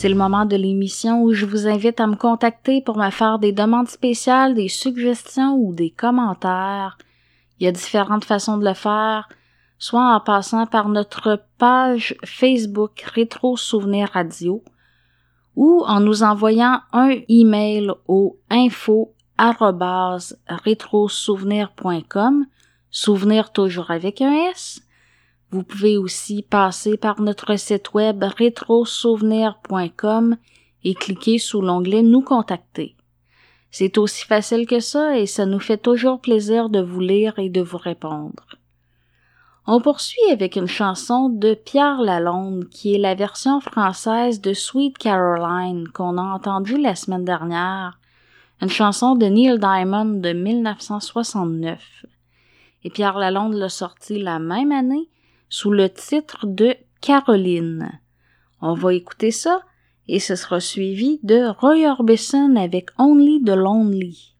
C'est 0.00 0.08
le 0.08 0.14
moment 0.14 0.44
de 0.44 0.54
l'émission 0.54 1.24
où 1.24 1.32
je 1.32 1.44
vous 1.44 1.66
invite 1.66 1.98
à 1.98 2.06
me 2.06 2.14
contacter 2.14 2.80
pour 2.80 2.96
me 2.96 3.10
faire 3.10 3.40
des 3.40 3.50
demandes 3.50 3.88
spéciales, 3.88 4.54
des 4.54 4.68
suggestions 4.68 5.56
ou 5.56 5.74
des 5.74 5.90
commentaires. 5.90 6.98
Il 7.58 7.64
y 7.64 7.66
a 7.66 7.72
différentes 7.72 8.24
façons 8.24 8.58
de 8.58 8.64
le 8.64 8.74
faire, 8.74 9.28
soit 9.76 10.14
en 10.14 10.20
passant 10.20 10.66
par 10.66 10.88
notre 10.88 11.42
page 11.58 12.14
Facebook 12.24 13.00
Rétro 13.12 13.56
Souvenir 13.56 14.10
Radio 14.12 14.62
ou 15.56 15.82
en 15.84 15.98
nous 15.98 16.22
envoyant 16.22 16.80
un 16.92 17.16
email 17.28 17.90
au 18.06 18.38
info 18.50 19.12
souvenir 22.92 23.50
toujours 23.50 23.90
avec 23.90 24.22
un 24.22 24.32
S. 24.52 24.80
Vous 25.50 25.62
pouvez 25.62 25.96
aussi 25.96 26.42
passer 26.42 26.98
par 26.98 27.22
notre 27.22 27.56
site 27.56 27.94
web 27.94 28.22
rétrosouvenir.com 28.22 30.36
et 30.84 30.94
cliquer 30.94 31.38
sous 31.38 31.62
l'onglet 31.62 32.02
Nous 32.02 32.20
contacter. 32.20 32.96
C'est 33.70 33.96
aussi 33.96 34.26
facile 34.26 34.66
que 34.66 34.80
ça 34.80 35.18
et 35.18 35.24
ça 35.24 35.46
nous 35.46 35.60
fait 35.60 35.78
toujours 35.78 36.20
plaisir 36.20 36.68
de 36.68 36.80
vous 36.80 37.00
lire 37.00 37.38
et 37.38 37.48
de 37.48 37.62
vous 37.62 37.78
répondre. 37.78 38.44
On 39.66 39.80
poursuit 39.80 40.30
avec 40.30 40.56
une 40.56 40.66
chanson 40.66 41.30
de 41.30 41.54
Pierre 41.54 42.02
Lalonde 42.02 42.68
qui 42.68 42.94
est 42.94 42.98
la 42.98 43.14
version 43.14 43.60
française 43.60 44.42
de 44.42 44.52
Sweet 44.52 44.98
Caroline 44.98 45.88
qu'on 45.88 46.18
a 46.18 46.22
entendue 46.22 46.78
la 46.78 46.94
semaine 46.94 47.24
dernière, 47.24 47.98
une 48.60 48.70
chanson 48.70 49.14
de 49.14 49.26
Neil 49.26 49.58
Diamond 49.58 50.20
de 50.20 50.32
1969. 50.32 52.04
Et 52.84 52.90
Pierre 52.90 53.18
Lalonde 53.18 53.54
l'a 53.54 53.70
sortie 53.70 54.22
la 54.22 54.38
même 54.38 54.72
année 54.72 55.08
sous 55.48 55.70
le 55.70 55.88
titre 55.88 56.46
de 56.46 56.74
Caroline. 57.00 58.00
On 58.60 58.74
va 58.74 58.94
écouter 58.94 59.30
ça 59.30 59.62
et 60.08 60.20
ce 60.20 60.36
sera 60.36 60.60
suivi 60.60 61.20
de 61.22 61.48
Roy 61.60 61.88
Orbison 61.88 62.56
avec 62.56 62.90
Only 62.98 63.42
the 63.42 63.50
Lonely. 63.50 64.34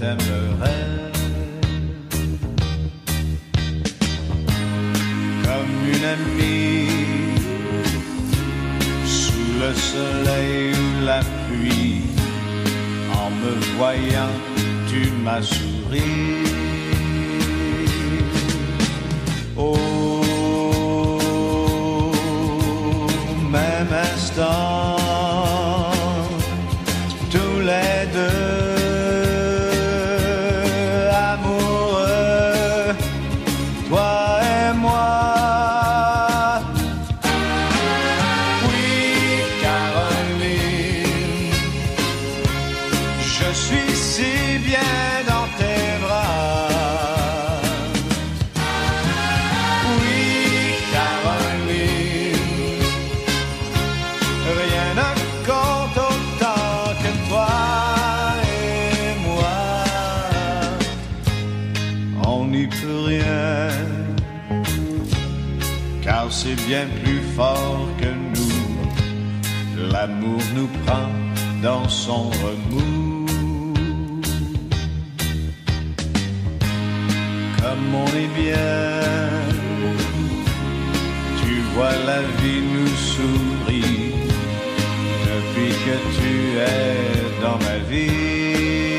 T'aimerais. 0.00 1.12
Comme 5.44 5.76
une 5.94 6.06
amie, 6.16 6.88
sous 9.04 9.48
le 9.62 9.70
soleil 9.74 10.72
ou 10.84 11.04
la 11.04 11.20
pluie, 11.44 12.02
en 13.22 13.28
me 13.42 13.52
voyant, 13.76 14.36
tu 14.88 15.00
m'as 15.24 15.42
souri. 15.42 16.10
Au 19.56 19.76
même 23.56 23.92
instant, 24.14 24.99
bien 66.70 66.86
plus 67.02 67.22
fort 67.36 67.88
que 68.00 68.10
nous. 68.34 69.90
L'amour 69.92 70.40
nous 70.54 70.68
prend 70.84 71.10
dans 71.66 71.88
son 71.88 72.22
remous. 72.44 73.26
Comme 77.60 77.88
on 78.04 78.10
est 78.22 78.32
bien, 78.42 78.80
tu 81.40 81.54
vois 81.72 81.96
la 82.10 82.20
vie 82.40 82.62
nous 82.74 82.94
sourit 83.12 84.14
depuis 85.28 85.72
que 85.86 85.96
tu 86.16 86.32
es 86.72 87.42
dans 87.42 87.58
ma 87.66 87.78
vie. 87.90 88.89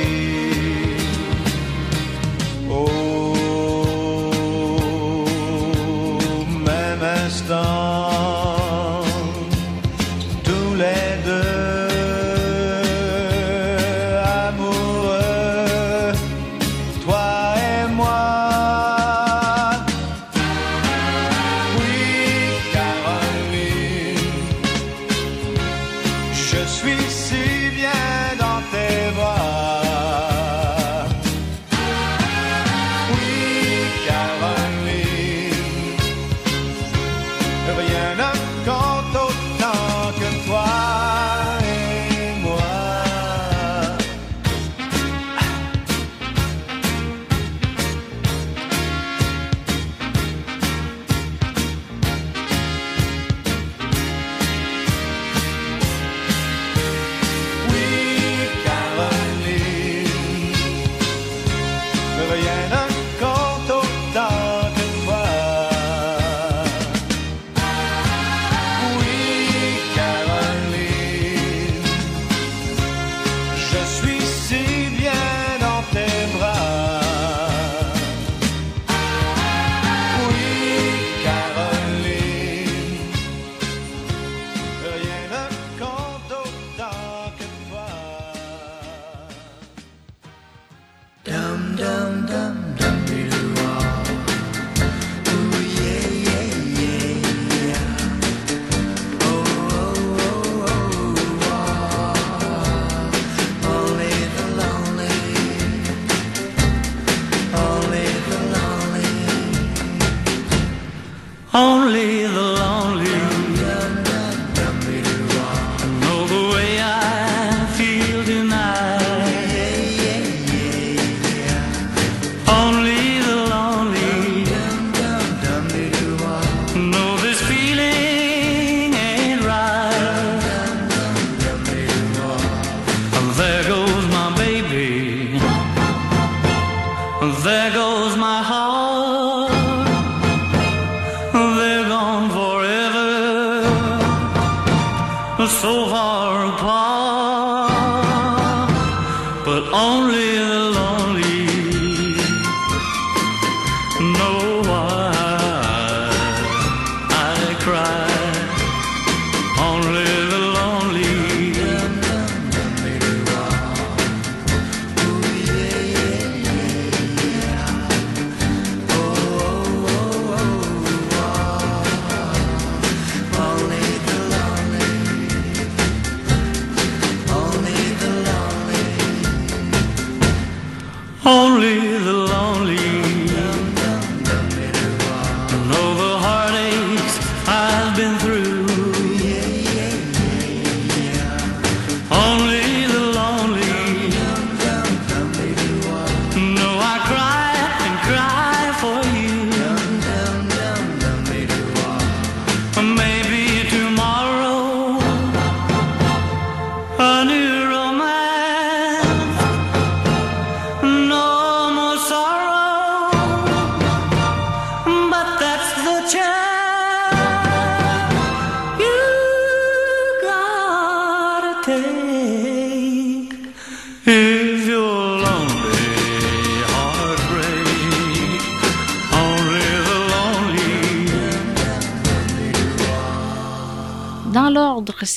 So 145.48 145.88
far 145.88 146.46
apart. 146.46 147.01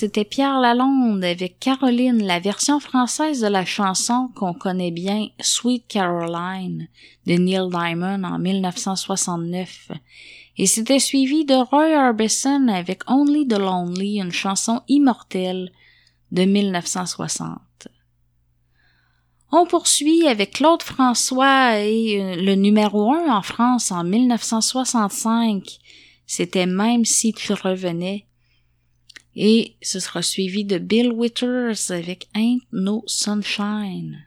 C'était 0.05 0.27
Pierre 0.27 0.61
Lalonde 0.61 1.25
avec 1.25 1.59
Caroline, 1.59 2.23
la 2.23 2.39
version 2.39 2.79
française 2.79 3.41
de 3.41 3.47
la 3.47 3.65
chanson 3.65 4.29
qu'on 4.35 4.53
connaît 4.53 4.91
bien, 4.91 5.29
Sweet 5.41 5.87
Caroline, 5.89 6.89
de 7.27 7.33
Neil 7.33 7.71
Diamond 7.71 8.23
en 8.23 8.39
1969. 8.39 9.93
Et 10.59 10.67
c'était 10.67 10.99
suivi 10.99 11.47
de 11.47 11.55
Roy 11.55 11.97
Orbison 11.97 12.69
avec 12.69 13.01
Only 13.11 13.49
the 13.49 13.57
Lonely, 13.57 14.21
une 14.21 14.31
chanson 14.31 14.83
immortelle 14.89 15.73
de 16.33 16.45
1960. 16.45 17.89
On 19.53 19.65
poursuit 19.65 20.29
avec 20.29 20.51
Claude 20.53 20.83
François 20.83 21.79
et 21.79 22.21
euh, 22.21 22.37
le 22.37 22.57
numéro 22.57 23.11
1 23.11 23.35
en 23.35 23.41
France 23.41 23.91
en 23.91 24.05
1965. 24.05 25.79
C'était 26.27 26.67
Même 26.67 27.07
si 27.07 27.33
tu 27.33 27.55
revenais. 27.55 28.27
Et 29.37 29.75
ce 29.83 29.99
sera 29.99 30.23
suivi 30.23 30.65
de 30.65 30.79
Bill 30.79 31.13
Withers 31.13 31.91
avec 31.91 32.29
Ain't 32.37 32.61
No 32.73 33.03
Sunshine. 33.07 34.25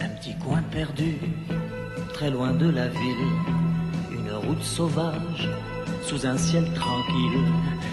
Un 0.00 0.08
petit 0.20 0.36
coin 0.44 0.62
perdu, 0.70 1.16
très 2.12 2.30
loin 2.30 2.52
de 2.52 2.70
la 2.70 2.86
ville, 2.86 3.00
une 4.12 4.32
route 4.46 4.62
sauvage, 4.62 5.48
sous 6.04 6.24
un 6.24 6.38
ciel 6.38 6.72
tranquille, 6.74 7.42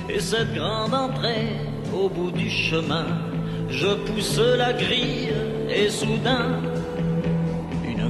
et 0.08 0.20
cette 0.20 0.54
grande 0.54 0.94
entrée 0.94 1.48
au 1.96 2.10
bout 2.10 2.30
du 2.30 2.48
chemin, 2.48 3.08
je 3.72 3.88
pousse 4.06 4.38
la 4.38 4.74
grille, 4.74 5.34
et 5.68 5.90
soudain, 5.90 6.62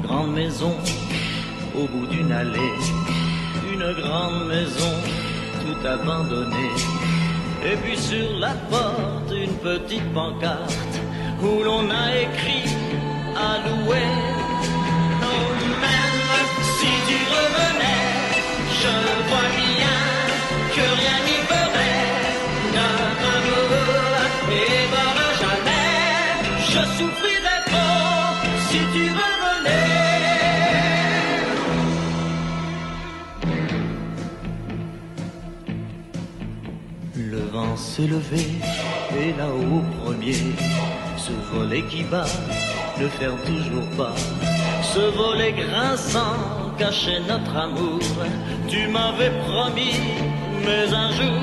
grande 0.10 0.34
maison 0.34 0.76
au 1.76 1.86
bout 1.88 2.08
d'une 2.08 2.32
allée, 2.32 2.74
une 3.72 3.94
grande 4.02 4.48
maison 4.48 4.94
tout 5.62 5.88
abandonnée, 5.88 6.74
et 7.64 7.76
puis 7.78 7.96
sur 7.96 8.40
la 8.40 8.54
porte 8.72 9.32
une 9.32 9.54
petite 9.58 10.12
pancarte 10.12 10.96
où 11.44 11.64
l'on 11.64 11.90
a 11.92 12.08
écrit 12.26 12.70
à 13.38 13.52
louer. 13.66 14.10
Oh, 15.30 15.50
même 15.86 16.22
si 16.78 16.92
tu 17.08 17.18
revenais, 17.36 18.10
je 18.82 18.94
vois 19.30 19.50
bien 19.62 20.00
que 20.76 20.86
rien 21.02 21.20
n'y 21.28 21.40
ferait. 21.52 22.08
Notre 22.78 23.28
amour 23.38 23.72
n'évolera 24.50 25.30
jamais. 25.44 25.92
Je 26.74 26.82
souffrirais 26.98 27.62
trop 27.68 28.30
si 28.70 28.80
tu 28.94 29.09
Le 37.28 37.40
vent 37.52 37.76
s'est 37.76 38.08
levé 38.08 38.46
et 39.20 39.34
là-haut 39.38 39.80
au 39.80 40.04
premier, 40.06 40.38
ce 41.18 41.32
volet 41.54 41.84
qui 41.90 42.04
bat 42.04 42.26
ne 42.98 43.08
ferme 43.10 43.38
toujours 43.46 43.90
pas. 43.98 44.16
Ce 44.82 45.00
volet 45.18 45.52
grinçant 45.52 46.38
cachait 46.78 47.20
notre 47.28 47.56
amour. 47.58 48.00
Tu 48.70 48.88
m'avais 48.88 49.32
promis, 49.48 50.00
mais 50.64 50.94
un 50.94 51.12
jour, 51.12 51.42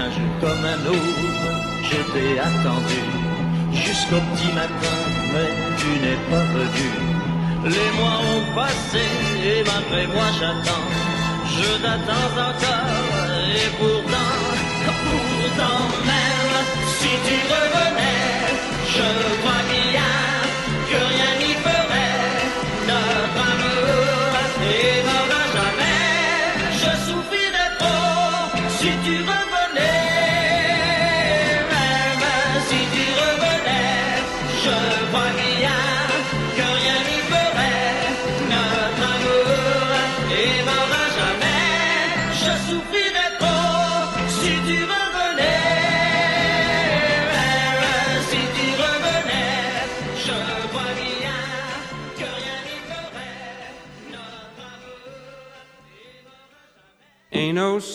un 0.00 0.10
jour 0.10 0.32
comme 0.40 0.64
un 0.64 0.86
autre, 0.86 1.44
je 1.82 1.98
t'ai 2.12 2.38
attendu 2.38 3.02
jusqu'au 3.72 4.22
petit 4.32 4.52
matin, 4.54 4.98
mais 5.32 5.50
tu 5.76 5.90
n'es 6.00 6.20
pas 6.30 6.44
venu. 6.56 6.88
Les 7.64 7.90
mois 7.98 8.20
ont 8.32 8.54
passé 8.54 9.04
et 9.44 9.62
malgré 9.64 10.06
moi 10.14 10.28
j'attends. 10.38 10.86
Je 11.46 11.82
t'attends 11.82 12.40
encore 12.40 13.15
et 13.56 13.70
pourtant, 13.78 14.34
pourtant 14.84 15.82
même 16.10 16.56
si 16.98 17.12
tu 17.26 17.36
revenais, 17.52 18.52
je 18.94 19.08
crois 19.40 19.62
bien 19.70 20.16
que 20.20 20.25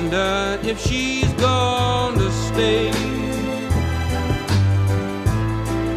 Wonder 0.00 0.60
if 0.62 0.78
she's 0.78 1.32
gonna 1.32 2.30
stay. 2.30 2.86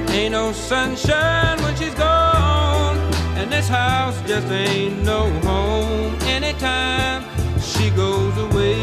Ain't 0.10 0.32
no 0.32 0.52
sunshine 0.54 1.62
when 1.62 1.76
she's 1.76 1.94
gone, 1.94 2.98
and 3.38 3.52
this 3.52 3.68
house 3.68 4.20
just 4.26 4.48
ain't 4.48 5.04
no 5.04 5.30
home 5.42 6.16
anytime 6.24 7.24
she 7.62 7.92
goes 7.92 8.36
away. 8.40 8.82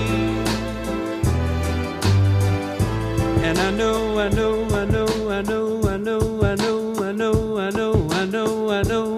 And 3.42 3.58
I 3.58 3.72
know, 3.72 4.20
I 4.20 4.28
know, 4.28 4.68
I 4.70 4.84
know, 4.84 5.08
I 5.32 5.42
know, 5.42 5.82
I 5.88 5.96
know, 5.96 6.42
I 6.44 6.54
know, 6.54 7.02
I 7.02 7.10
know, 7.10 7.58
I 7.58 7.70
know, 7.70 8.08
I 8.12 8.24
know, 8.24 8.70
I 8.70 8.82
know, 8.84 9.17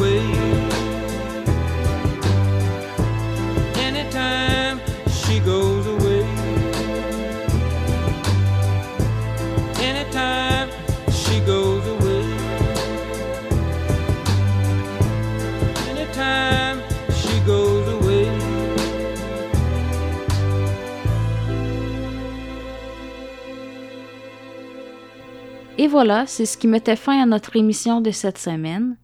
Voilà, 25.91 26.25
c'est 26.25 26.45
ce 26.45 26.57
qui 26.57 26.69
mettait 26.69 26.95
fin 26.95 27.21
à 27.21 27.25
notre 27.25 27.57
émission 27.57 27.99
de 27.99 28.11
cette 28.11 28.37
semaine. 28.37 28.95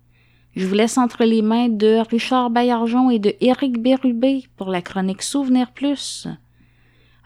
Je 0.55 0.65
vous 0.65 0.73
laisse 0.73 0.97
entre 0.97 1.25
les 1.25 1.41
mains 1.41 1.67
de 1.67 2.01
Richard 2.09 2.49
Baillargeon 2.49 3.09
et 3.09 3.19
de 3.19 3.35
Éric 3.41 3.81
Bérubé 3.81 4.45
pour 4.55 4.69
la 4.69 4.81
chronique 4.81 5.21
Souvenir 5.21 5.73
Plus. 5.73 6.29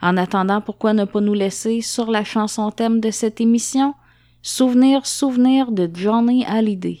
En 0.00 0.16
attendant, 0.16 0.60
pourquoi 0.60 0.94
ne 0.94 1.04
pas 1.04 1.20
nous 1.20 1.32
laisser 1.32 1.80
sur 1.80 2.10
la 2.10 2.24
chanson 2.24 2.72
thème 2.72 2.98
de 2.98 3.12
cette 3.12 3.40
émission, 3.40 3.94
Souvenir, 4.42 5.06
Souvenir 5.06 5.70
de 5.70 5.88
Johnny 5.94 6.44
Hallyday? 6.44 6.98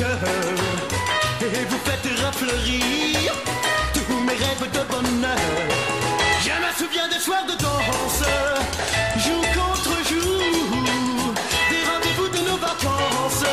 Et 0.00 1.64
vous 1.68 1.78
faites 1.84 2.26
refleurir 2.26 3.32
tous 3.92 4.20
mes 4.26 4.32
rêves 4.32 4.70
de 4.72 4.82
bonheur. 4.90 5.38
Je 6.40 6.50
me 6.50 6.70
souviens 6.76 7.08
des 7.08 7.20
soirs 7.20 7.46
de 7.46 7.52
danse, 7.62 8.24
jour 9.18 9.44
contre 9.54 9.96
jour, 10.08 11.34
des 11.70 11.82
rendez-vous 11.88 12.28
de 12.28 12.50
nos 12.50 12.56
vacances, 12.56 13.44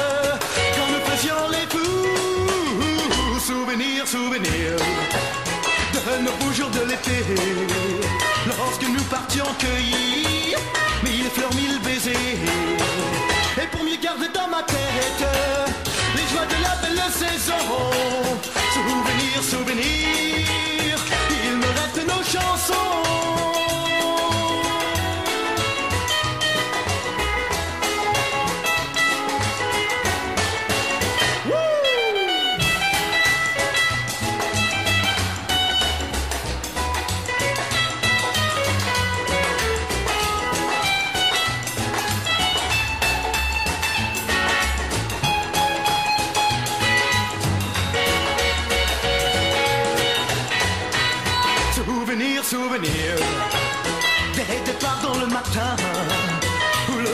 quand 0.75 0.87
nous 0.91 1.03
faisions 1.11 1.49
les 1.51 1.67
fous. 1.69 3.39
Souvenir, 3.39 4.07
souvenir 4.07 4.77
de 5.93 6.23
nos 6.23 6.31
beaux 6.31 6.53
jours 6.53 6.71
de 6.71 6.81
l'été, 6.89 7.23
lorsque 8.47 8.87
nous 8.87 9.03
partions 9.03 9.45
cueillir 9.59 10.57
mille 11.03 11.29
fleurs, 11.35 11.53
mille 11.53 11.79
baisers. 11.81 12.39
Et 13.61 13.67
pour 13.67 13.83
mieux 13.83 13.97
garder 14.01 14.29
dans 14.33 14.47
ma 14.47 14.63
tête 14.63 15.80
de 16.47 16.61
la 16.61 16.75
belle 16.81 17.11
saison. 17.11 17.63
Souvenir, 18.73 19.43
souvenir, 19.43 20.97
il 21.45 21.57
me 21.57 21.67
reste 21.67 22.07
nos 22.07 22.23
chansons. 22.23 23.00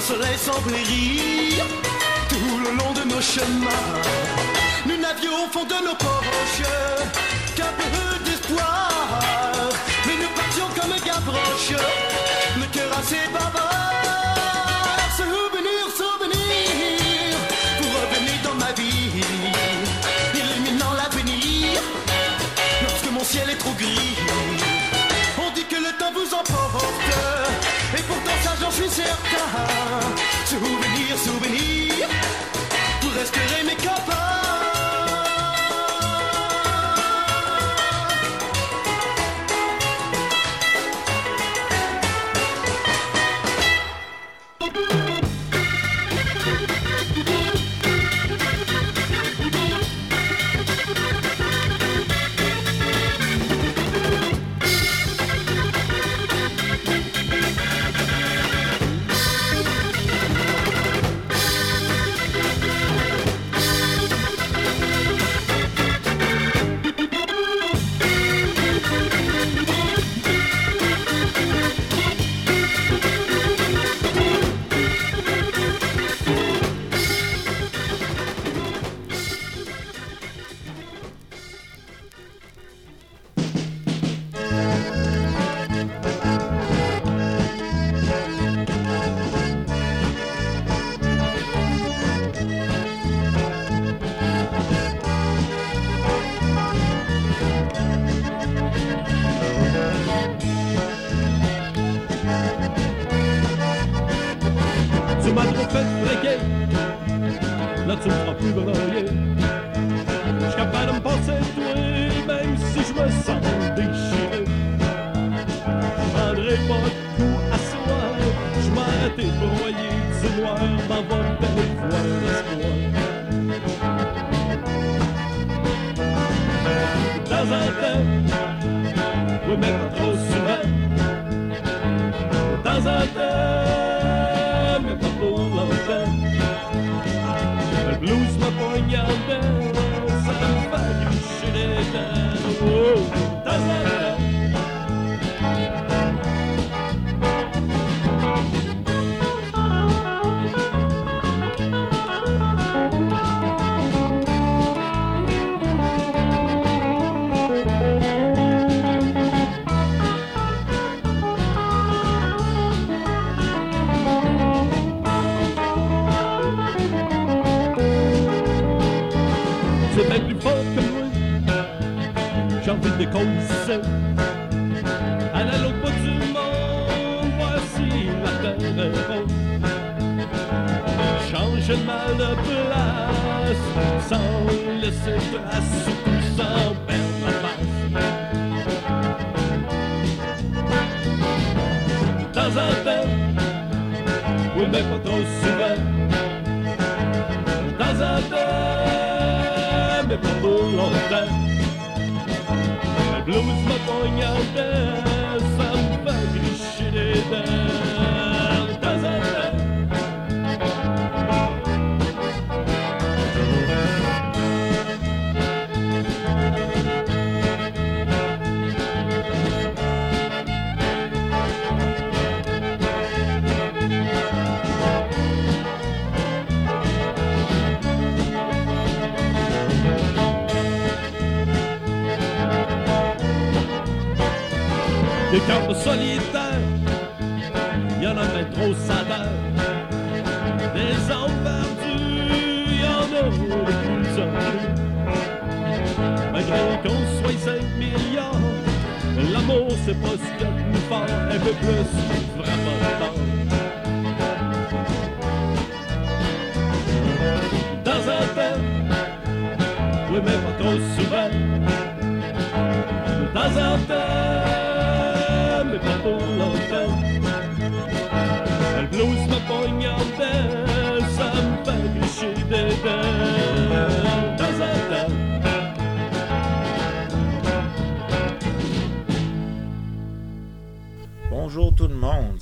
Soleil 0.07 0.37
semblait 0.37 0.83
rire 0.83 1.65
Tout 2.29 2.59
le 2.63 2.77
long 2.77 2.93
de 2.93 3.03
nos 3.13 3.19
chemins. 3.19 3.83
Nous 4.85 4.95
n'avions 4.95 5.33
au 5.33 5.51
fond 5.51 5.65
de 5.65 5.75
nos 5.85 5.95
poches 5.95 6.63
Qu'un 7.57 7.73
peu 7.77 8.23
d'espoir. 8.23 8.89
Mais 10.05 10.13
nous 10.13 10.29
partions 10.33 10.69
comme 10.79 10.95
Gavroche 11.05 11.83
Le 12.55 12.65
cœur 12.71 12.97
assez 12.97 13.27
bavard 13.33 13.46
suis 28.77 28.89
certain. 28.89 29.47
Souvenir, 30.45 31.17
souvenir. 31.17 32.07
Vous 33.01 33.09
resterez 33.09 33.63
mes 33.63 33.75
copains 33.75 34.16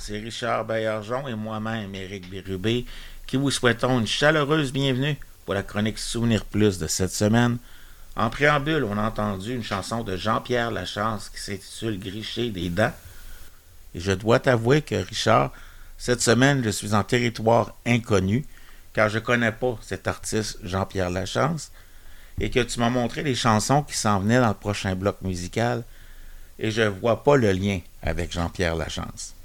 c'est 0.06 0.18
Richard 0.18 0.64
Baillargeon 0.64 1.26
et 1.26 1.34
moi-même, 1.34 1.92
Éric 1.92 2.30
Bérubé, 2.30 2.86
qui 3.26 3.36
vous 3.36 3.50
souhaitons 3.50 3.98
une 3.98 4.06
chaleureuse 4.06 4.72
bienvenue 4.72 5.18
pour 5.44 5.54
la 5.54 5.64
chronique 5.64 5.98
Souvenir 5.98 6.44
Plus 6.44 6.78
de 6.78 6.86
cette 6.86 7.10
semaine. 7.10 7.58
En 8.14 8.30
préambule, 8.30 8.84
on 8.84 8.98
a 8.98 9.02
entendu 9.02 9.52
une 9.52 9.64
chanson 9.64 10.04
de 10.04 10.16
Jean-Pierre 10.16 10.70
Lachance 10.70 11.28
qui 11.28 11.40
s'intitule 11.40 11.98
Gricher 11.98 12.50
des 12.50 12.68
dents. 12.68 12.92
Et 13.96 14.00
je 14.00 14.12
dois 14.12 14.38
t'avouer 14.38 14.80
que 14.80 14.94
Richard, 14.94 15.50
cette 15.98 16.22
semaine, 16.22 16.62
je 16.62 16.70
suis 16.70 16.94
en 16.94 17.02
territoire 17.02 17.74
inconnu, 17.84 18.46
car 18.92 19.08
je 19.08 19.18
connais 19.18 19.50
pas 19.50 19.76
cet 19.82 20.06
artiste 20.06 20.60
Jean-Pierre 20.62 21.10
Lachance, 21.10 21.72
et 22.40 22.50
que 22.50 22.60
tu 22.60 22.78
m'as 22.78 22.90
montré 22.90 23.24
les 23.24 23.34
chansons 23.34 23.82
qui 23.82 23.96
s'en 23.96 24.20
venaient 24.20 24.40
dans 24.40 24.48
le 24.48 24.54
prochain 24.54 24.94
bloc 24.94 25.20
musical, 25.22 25.82
et 26.60 26.70
je 26.70 26.82
vois 26.82 27.24
pas 27.24 27.36
le 27.36 27.50
lien 27.50 27.80
avec 28.02 28.30
Jean-Pierre 28.30 28.76
Lachance. 28.76 29.35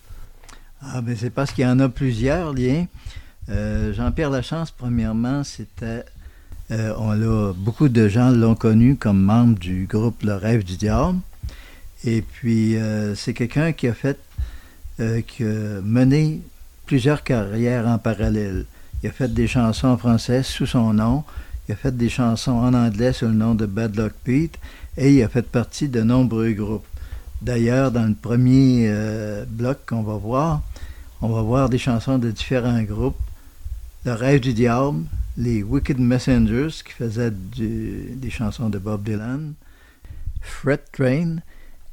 Ah, 0.84 1.02
ben 1.02 1.16
c'est 1.16 1.30
parce 1.30 1.52
qu'il 1.52 1.64
y 1.64 1.68
en 1.68 1.80
a 1.80 1.90
plusieurs 1.90 2.54
liens. 2.54 2.88
Euh, 3.50 3.94
Jean-Pierre 3.94 4.32
Lachance, 4.32 4.72
premièrement, 4.72 5.44
c'était. 5.44 6.06
euh, 6.72 6.94
on 6.98 7.12
l'a, 7.12 7.54
beaucoup 7.54 7.88
de 7.88 8.08
gens 8.08 8.32
l'ont 8.32 8.56
connu 8.56 8.96
comme 8.96 9.22
membre 9.22 9.60
du 9.60 9.86
groupe 9.86 10.24
Le 10.24 10.36
Rêve 10.36 10.64
du 10.64 10.78
Diable. 10.78 11.20
Et 12.04 12.24
puis, 12.24 12.78
euh, 12.78 13.14
c'est 13.16 13.34
quelqu'un 13.34 13.74
qui 13.74 13.88
a 13.88 13.94
fait. 13.94 14.18
qui 15.28 15.44
a 15.44 15.82
mené 15.84 16.42
plusieurs 16.86 17.24
carrières 17.24 17.88
en 17.88 17.98
parallèle. 17.98 18.66
Il 19.02 19.10
a 19.10 19.12
fait 19.12 19.34
des 19.34 19.48
chansons 19.48 19.88
en 19.88 19.98
français 19.98 20.44
sous 20.44 20.68
son 20.68 20.94
nom. 20.94 21.24
Il 21.68 21.72
a 21.72 21.76
fait 21.76 21.96
des 21.96 22.10
chansons 22.10 22.52
en 22.52 22.74
anglais 22.74 23.12
sous 23.14 23.26
le 23.26 23.34
nom 23.34 23.56
de 23.56 23.66
Bad 23.66 23.96
Luck 23.96 24.14
Pete. 24.24 24.60
Et 24.98 25.14
il 25.14 25.24
a 25.24 25.28
fait 25.28 25.48
partie 25.48 25.90
de 25.90 26.02
nombreux 26.02 26.52
groupes. 26.52 26.86
D'ailleurs, 27.42 27.92
dans 27.92 28.06
le 28.06 28.14
premier 28.14 28.94
bloc 29.48 29.80
qu'on 29.88 30.04
va 30.04 30.18
voir, 30.18 30.62
on 31.22 31.30
va 31.30 31.42
voir 31.42 31.70
des 31.70 31.78
chansons 31.78 32.18
de 32.18 32.32
différents 32.32 32.82
groupes. 32.82 33.20
Le 34.06 34.14
Rêve 34.14 34.40
du 34.40 34.54
Diable, 34.54 35.04
les 35.38 35.62
Wicked 35.62 36.00
Messengers, 36.00 36.84
qui 36.84 36.94
faisaient 36.94 37.32
des 37.32 38.30
chansons 38.30 38.70
de 38.70 38.80
Bob 38.80 39.04
Dylan, 39.04 39.54
Fret 40.42 40.84
Train, 40.92 41.38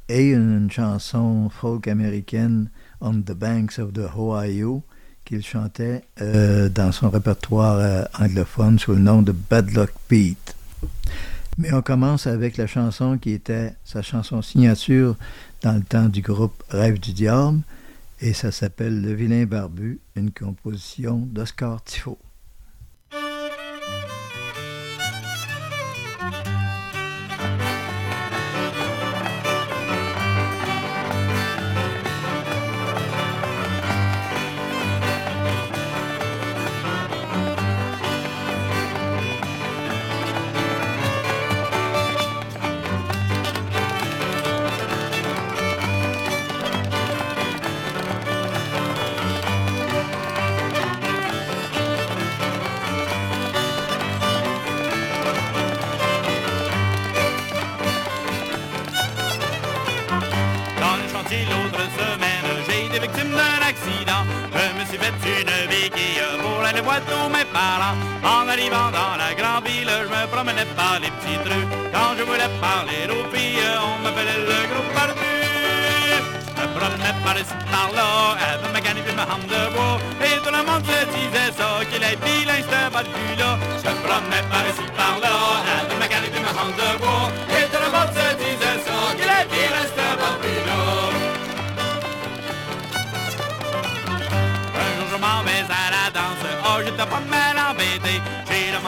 et 0.09 0.31
une 0.31 0.71
chanson 0.71 1.49
folk 1.49 1.87
américaine, 1.87 2.69
On 2.99 3.21
the 3.21 3.33
Banks 3.33 3.77
of 3.77 3.93
the 3.93 4.09
Ohio, 4.17 4.81
qu'il 5.23 5.45
chantait 5.45 6.01
euh, 6.21 6.67
dans 6.69 6.91
son 6.91 7.11
répertoire 7.11 7.77
euh, 7.77 8.03
anglophone 8.19 8.79
sous 8.79 8.93
le 8.93 8.99
nom 8.99 9.21
de 9.21 9.31
Bad 9.31 9.69
Luck 9.71 9.91
Pete. 10.07 10.55
Mais 11.59 11.71
on 11.73 11.83
commence 11.83 12.25
avec 12.25 12.57
la 12.57 12.65
chanson 12.65 13.19
qui 13.19 13.31
était 13.31 13.73
sa 13.85 14.01
chanson 14.01 14.41
signature 14.41 15.15
dans 15.61 15.73
le 15.73 15.83
temps 15.83 16.09
du 16.09 16.21
groupe 16.21 16.63
Rêve 16.69 16.99
du 16.99 17.13
Diable, 17.13 17.59
et 18.21 18.33
ça 18.33 18.51
s'appelle 18.51 19.01
Le 19.01 19.13
Vilain 19.13 19.45
Barbu, 19.45 19.99
une 20.15 20.31
composition 20.31 21.17
d'Oscar 21.17 21.83
Tifo. 21.83 22.17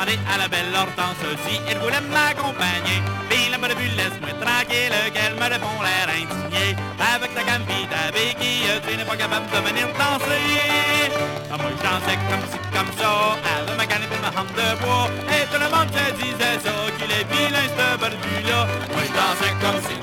Demandé 0.06 0.20
à 0.34 0.38
la 0.38 0.48
belle 0.48 0.74
Hortense 0.76 1.22
si 1.46 1.60
elle 1.70 1.78
voulait 1.78 2.02
m'accompagner. 2.02 3.02
Puis 3.30 3.50
la 3.50 3.58
me 3.58 3.68
vu 3.68 3.88
laisse-moi 3.96 4.34
tranquille, 4.42 4.94
qu'elle 5.14 5.36
me 5.36 5.48
répond 5.54 5.78
l'air 5.82 6.08
indigné. 6.10 6.76
Avec 7.14 7.34
ta 7.34 7.44
gamme 7.44 7.64
pis 7.66 7.88
ta 7.88 8.12
béquille, 8.12 8.70
tu 8.88 8.98
n'es 8.98 9.06
pas 9.06 9.18
capable 9.18 9.48
de 9.50 9.60
venir 9.68 9.88
danser. 9.88 11.12
Ah, 11.52 11.58
Moi 11.58 11.72
je 11.76 11.84
dansais 11.84 12.18
comme 12.30 12.46
ci, 12.52 12.58
comme 12.74 12.92
ça, 12.98 13.12
avec 13.58 13.78
ma 13.78 13.86
canne 13.86 14.04
et 14.04 14.22
ma 14.22 14.32
hampe 14.40 14.54
de 14.56 14.70
bois. 14.82 15.10
Et 15.36 15.46
tout 15.52 15.62
le 15.62 15.70
monde 15.70 15.90
se 15.94 16.06
disait 16.22 16.58
ça, 16.66 16.74
qu'il 16.98 17.12
est 17.12 17.28
vilain 17.32 17.68
ce 17.78 17.98
barbu-là 18.02 18.60
Moi 18.94 19.04
je 19.08 19.14
dansais 19.20 19.54
comme 19.62 19.80
ci, 19.86 19.96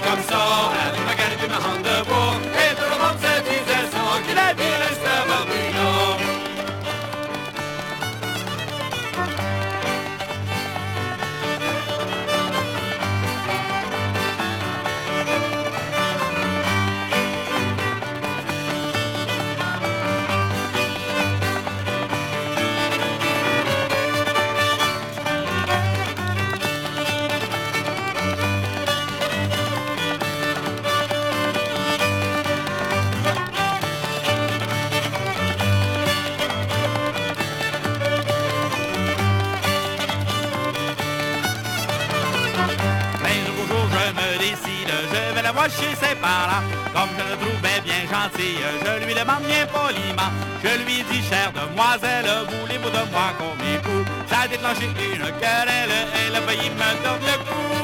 Comme 46.21 47.11
je 47.17 47.23
le 47.31 47.37
trouvais 47.39 47.81
bien 47.85 48.03
gentil, 48.11 48.59
je 48.85 49.07
lui 49.07 49.15
demande 49.15 49.45
bien 49.47 49.67
poliment. 49.67 50.33
Je 50.65 50.73
lui 50.83 51.05
dis, 51.11 51.23
chère 51.29 51.53
demoiselle, 51.53 52.27
voulez-vous 52.51 52.91
de 52.91 53.05
moi 53.13 53.31
comme 53.39 53.63
époux? 53.63 54.05
Ça 54.29 54.41
a 54.41 54.47
une 54.47 55.31
querelle, 55.39 55.95
elle 56.27 56.37
a 56.37 56.41
failli 56.43 56.71
me 56.71 56.91
donner 57.05 57.39
le 57.39 57.45
coup. 57.47 57.79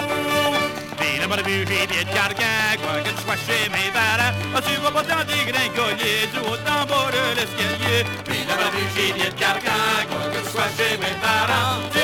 Puis 0.98 1.20
le 1.20 1.26
barbu, 1.28 1.64
j'ai 1.68 1.86
bien 1.86 2.02
de 2.02 2.12
carcan, 2.12 2.74
quoi 2.82 3.00
que 3.02 3.10
tu 3.10 3.22
sois 3.22 3.36
chez 3.36 3.68
mes 3.70 3.90
parents. 3.92 4.34
Tu 4.66 4.80
vas 4.80 4.90
pas 4.90 5.02
t'en 5.02 5.24
dégringoler 5.24 6.26
du 6.32 6.38
haut 6.40 6.58
bas 6.66 7.10
de 7.14 7.22
l'escalier. 7.38 8.04
Puis 8.24 8.40
le 8.48 8.54
barbu, 8.58 8.82
j'ai 8.96 9.12
bien 9.12 9.30
de 9.30 9.34
quoi 9.38 10.24
que 10.32 10.38
tu 10.44 10.50
sois 10.50 10.70
chez 10.76 10.96
mes 10.98 11.16
parents. 11.22 12.03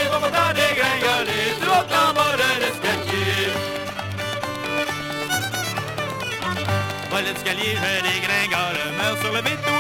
L'escalier, 7.31 7.79
je 7.79 7.93
dégringole, 8.03 8.81
meurs 8.99 9.19
sur 9.23 9.33
le 9.33 9.41
vide 9.43 9.63
tout. 9.67 9.79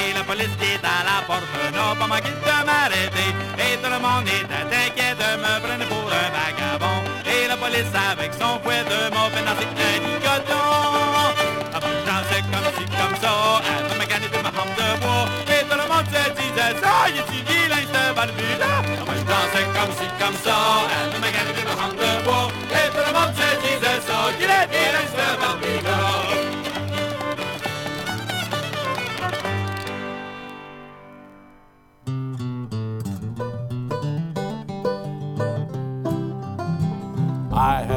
Et 0.00 0.12
la 0.14 0.22
police 0.24 0.54
qui 0.58 0.72
est 0.72 0.84
à 0.84 1.04
la 1.04 1.20
porte 1.26 1.44
n'a 1.72 1.94
pas 1.98 2.06
manqué 2.06 2.30
de 2.30 2.66
m'arrêter. 2.66 3.30
Et 3.58 3.76
tout 3.82 3.90
le 3.90 3.98
monde 4.00 4.26
était 4.26 4.64
inquiet 4.84 5.14
de 5.20 5.28
me 5.42 5.52
prendre 5.60 5.86
pour 5.90 6.06
un 6.08 6.28
vagabond. 6.32 7.00
Et 7.26 7.48
la 7.48 7.56
police 7.56 7.92
avec 8.12 8.32
son 8.34 8.58
fouet 8.62 8.84
de 8.84 8.98
fait 9.34 9.44
danser 9.48 9.68
un 9.76 9.98
nicoton. 10.06 10.64
J'en 12.06 12.22
sais 12.28 12.42
comme 12.52 12.70
ci, 12.76 12.84
comme 12.98 13.16
ça, 13.20 13.32
avec 13.60 13.98
ma 13.98 14.06
canne 14.06 14.24
et 14.24 14.42
ma 14.42 14.50
hampe 14.50 14.74
de 14.80 14.88
bois. 15.00 15.24
Et 15.54 15.62
tout 15.68 15.78
le 15.82 15.86
monde 15.90 16.08
se 16.08 16.22
disait 16.38 16.74
ça, 16.82 16.92
il 17.08 17.16
est 17.20 17.28
vilain 17.48 17.84
ce 17.92 18.02
barbu-là. 18.14 18.72
Ah, 18.72 19.04
moi, 19.04 19.14
j'en 19.28 19.44
sais 19.52 19.66
comme 19.76 19.92
ci, 19.98 20.06
comme 20.18 20.38
ça, 20.44 20.56
avec 20.88 21.20
ma 21.20 21.30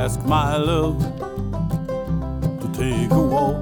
ask 0.04 0.20
my 0.26 0.58
love 0.58 1.00
to 2.60 2.68
take 2.74 3.10
a 3.10 3.22
walk, 3.22 3.56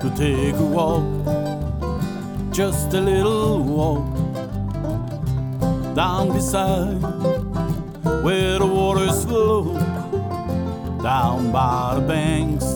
to 0.00 0.08
take 0.16 0.54
a 0.54 0.68
walk, 0.78 1.02
just 2.52 2.94
a 2.94 3.00
little 3.00 3.60
walk 3.60 4.06
down 5.96 6.32
beside 6.32 6.94
where 8.22 8.60
the 8.60 8.66
waters 8.66 9.24
flow, 9.24 9.74
down 11.02 11.50
by 11.50 11.96
the 11.96 12.06
banks 12.06 12.66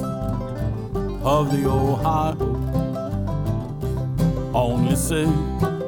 of 1.22 1.52
the 1.52 1.70
Ohio. 1.70 2.34
Only 4.52 4.96
say, 4.96 5.26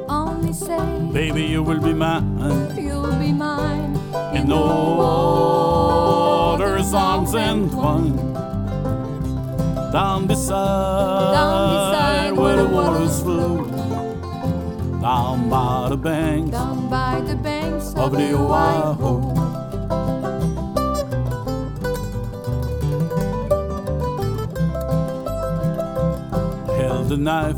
Only 0.07 0.53
say 0.53 1.09
baby, 1.11 1.43
you 1.43 1.61
will 1.61 1.81
be 1.81 1.93
mine. 1.93 2.73
you'll 2.77 3.19
be 3.19 3.33
mine 3.33 3.99
in 4.33 4.47
the 4.47 4.55
water's 6.79 6.93
arms 6.93 7.35
entwined. 7.35 8.17
Down 9.91 10.27
beside, 10.27 11.33
Down 11.33 11.69
beside 11.75 12.37
where 12.37 12.55
the 12.55 12.67
waters 12.67 13.21
flow, 13.21 13.65
down 15.01 15.49
by 15.49 15.89
the 15.89 15.97
banks 15.97 16.51
down 16.51 16.89
by 16.89 17.21
the 17.21 17.35
banks 17.35 17.93
of 17.95 18.11
the 18.11 18.33
Ohio. 18.33 18.95
Held 26.77 27.11
a 27.11 27.17
knife 27.17 27.57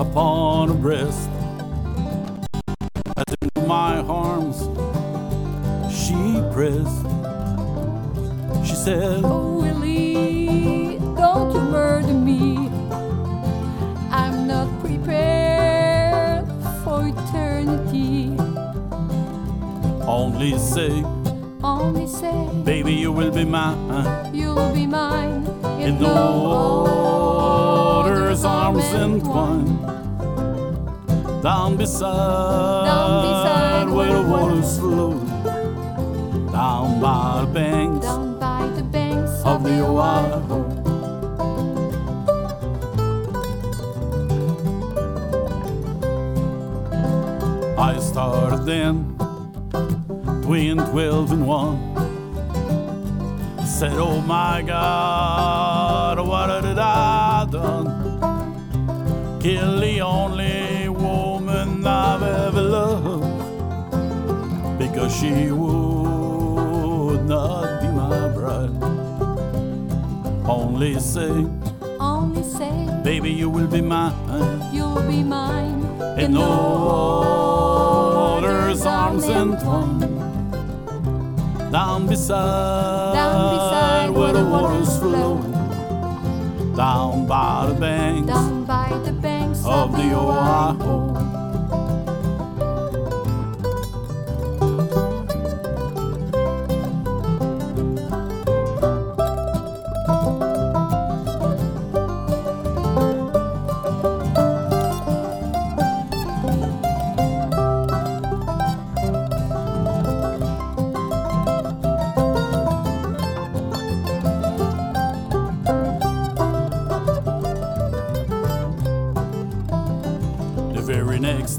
upon 0.00 0.68
her 0.68 0.74
breast, 0.74 1.31
Said, 8.84 9.22
Oh 9.24 9.60
Willie, 9.62 10.98
don't 11.16 11.54
you 11.54 11.60
murder 11.60 12.12
me. 12.12 12.68
I'm 14.10 14.48
not 14.48 14.66
prepared 14.80 16.44
for 16.82 17.06
eternity. 17.06 18.36
Only 20.04 20.58
say, 20.58 21.04
Only 21.62 22.08
say 22.08 22.48
baby, 22.64 22.94
you 22.94 23.12
will 23.12 23.30
be 23.30 23.44
mine. 23.44 24.34
you'll 24.34 24.72
be 24.74 24.86
mine 24.86 25.46
In 25.78 25.98
the 26.00 26.08
water's 26.82 28.44
arms 28.44 28.84
entwined. 28.94 29.78
Down 31.40 31.76
beside, 31.76 32.84
Down 32.86 33.22
beside 33.22 33.88
where 33.94 34.12
the 34.12 34.22
waters 34.22 34.76
flow. 34.76 35.12
Down 36.50 37.00
by 37.00 37.21
of 39.72 39.78
the 39.78 39.84
Ohio. 39.84 40.82
I 47.78 47.98
started 47.98 48.64
then, 48.64 49.16
between 50.40 50.76
twelve 50.90 51.32
and 51.32 51.46
one. 51.46 51.78
Said, 53.66 53.98
Oh 53.98 54.20
my 54.20 54.62
God, 54.62 56.18
what 56.26 56.62
did 56.62 56.78
I 56.78 57.46
done? 57.50 57.88
Kill 59.40 59.80
the 59.80 60.00
only 60.00 60.88
woman 60.88 61.84
I've 61.84 62.22
ever 62.22 62.62
loved 62.62 63.42
because 64.78 65.12
she 65.16 65.50
would 65.50 65.71
Only 70.82 70.98
say, 70.98 71.46
Only 72.00 72.42
say 72.42 73.02
baby, 73.04 73.30
you 73.30 73.48
will 73.48 73.68
be 73.68 73.80
mine. 73.80 74.14
you'll 74.74 75.00
be 75.02 75.22
mine. 75.22 75.80
In 76.18 76.32
no 76.32 76.42
other's 78.42 78.84
arms 78.84 79.28
entwined. 79.28 80.00
Down 81.70 82.08
beside, 82.08 83.14
Down 83.14 83.54
beside 83.54 84.10
where 84.10 84.32
the 84.32 84.44
waters 84.44 84.98
flow. 84.98 85.40
Down 86.74 87.28
by 87.28 87.66
the 87.68 87.74
banks 87.78 88.26
Down 88.26 88.64
by 88.64 88.88
the 89.04 89.12
banks 89.12 89.64
of 89.64 89.92
the 89.92 90.12
Ohio. 90.16 91.11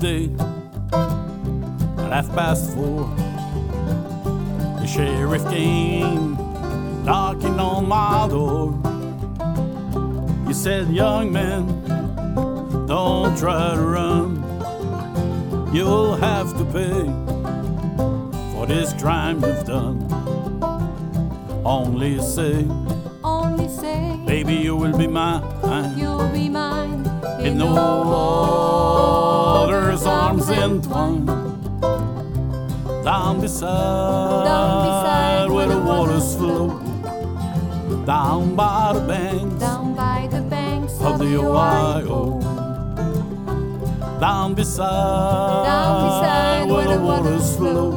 Very 0.03 0.27
next 0.27 0.37
day, 0.37 0.43
at 2.03 2.11
half 2.11 2.29
past 2.35 2.73
four, 2.73 3.05
the 4.79 4.85
sheriff 4.85 5.43
came 5.49 6.35
knocking 7.05 7.59
on 7.59 7.87
my 7.87 8.27
door. 8.29 8.73
He 10.47 10.53
said, 10.53 10.89
Young 10.89 11.31
man, 11.31 11.67
don't 12.87 13.37
try 13.37 13.75
to 13.75 13.81
run. 13.81 14.43
You'll 15.73 16.15
have 16.15 16.55
to 16.57 16.65
pay 16.65 17.03
for 18.53 18.65
this 18.67 18.93
crime 18.93 19.41
you've 19.41 19.65
done. 19.65 19.97
Only 21.65 22.19
say, 22.19 22.67
Only 23.23 23.69
say 23.69 24.19
baby, 24.25 24.55
you 24.55 24.75
will 24.75 24.97
be 24.97 25.07
mine. 25.07 25.97
you'll 25.97 26.27
be 26.29 26.49
mine. 26.49 27.05
In 27.39 27.57
no 27.57 29.12
other's 30.05 30.49
arms 30.49 30.49
entwined. 30.49 31.27
Down 33.03 33.41
beside, 33.41 34.45
Down 34.45 34.85
beside 34.87 35.51
where 35.51 35.67
the 35.67 35.79
waters 35.79 36.35
flow. 36.35 36.79
Down 38.05 38.55
by 38.55 38.91
the 38.93 39.01
banks 39.01 39.59
Down 39.59 39.95
by 39.95 40.27
the 40.29 40.41
banks 40.41 40.99
of 40.99 41.19
the 41.19 41.37
Ohio. 41.37 42.39
Down 44.19 44.53
beside, 44.53 45.65
Down 45.65 46.07
beside 46.07 46.69
where 46.69 46.97
the 46.97 47.01
waters 47.03 47.55
flow. 47.57 47.91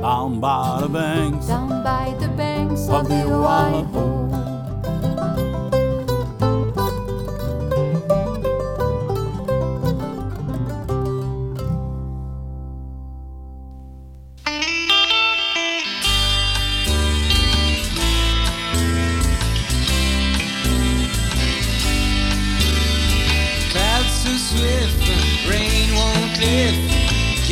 Down 0.00 0.40
by 0.40 0.78
the 0.82 0.88
banks 0.88 1.46
Down 1.46 1.82
by 1.82 2.14
the 2.18 2.28
banks 2.28 2.88
of 2.88 3.08
the 3.08 3.22
Ohio. 3.24 4.23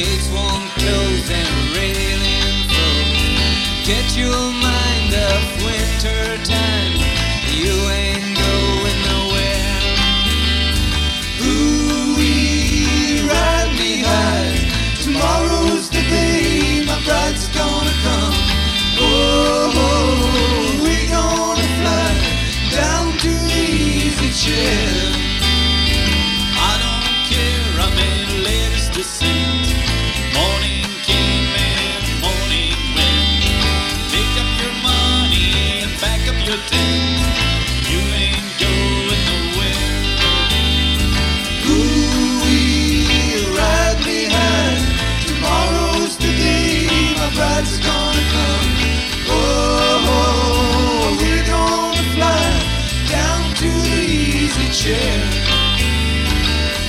Gates 0.03 0.29
won't 0.31 0.69
close, 0.79 1.31
and 1.31 1.77
railing 1.77 2.67
flow. 2.71 2.99
Get 3.85 4.17
your 4.17 4.52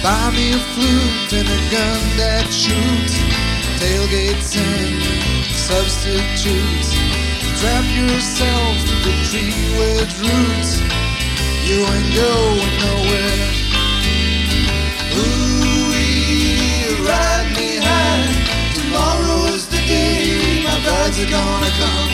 Buy 0.04 0.32
me 0.32 0.52
a 0.52 0.60
flute 0.60 1.32
and 1.32 1.48
a 1.48 1.60
gun 1.72 2.02
that 2.20 2.52
shoots. 2.52 3.16
Tailgates 3.80 4.52
and 4.60 5.00
substitutes. 5.48 6.92
Trap 7.56 7.88
yourself 7.88 8.84
to 8.84 8.96
the 9.00 9.16
tree 9.24 9.56
with 9.80 10.12
roots. 10.20 10.84
You 11.64 11.88
ain't 11.88 12.12
going 12.20 12.74
nowhere. 12.84 13.48
Ooh, 15.24 15.88
ride 17.08 17.56
me 17.56 17.80
high. 17.80 18.28
Tomorrow's 18.76 19.72
the 19.72 19.80
day 19.88 20.68
my 20.68 20.84
brides 20.84 21.16
are 21.24 21.32
gonna 21.32 21.72
come. 21.80 22.12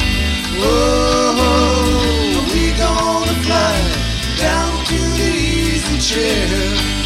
Whoa, 0.61 2.37
we 2.53 2.69
gonna 2.77 3.33
fly 3.41 3.81
down 4.37 4.77
to 4.85 4.99
the 5.17 5.25
easy 5.25 5.97
chair. 5.97 6.98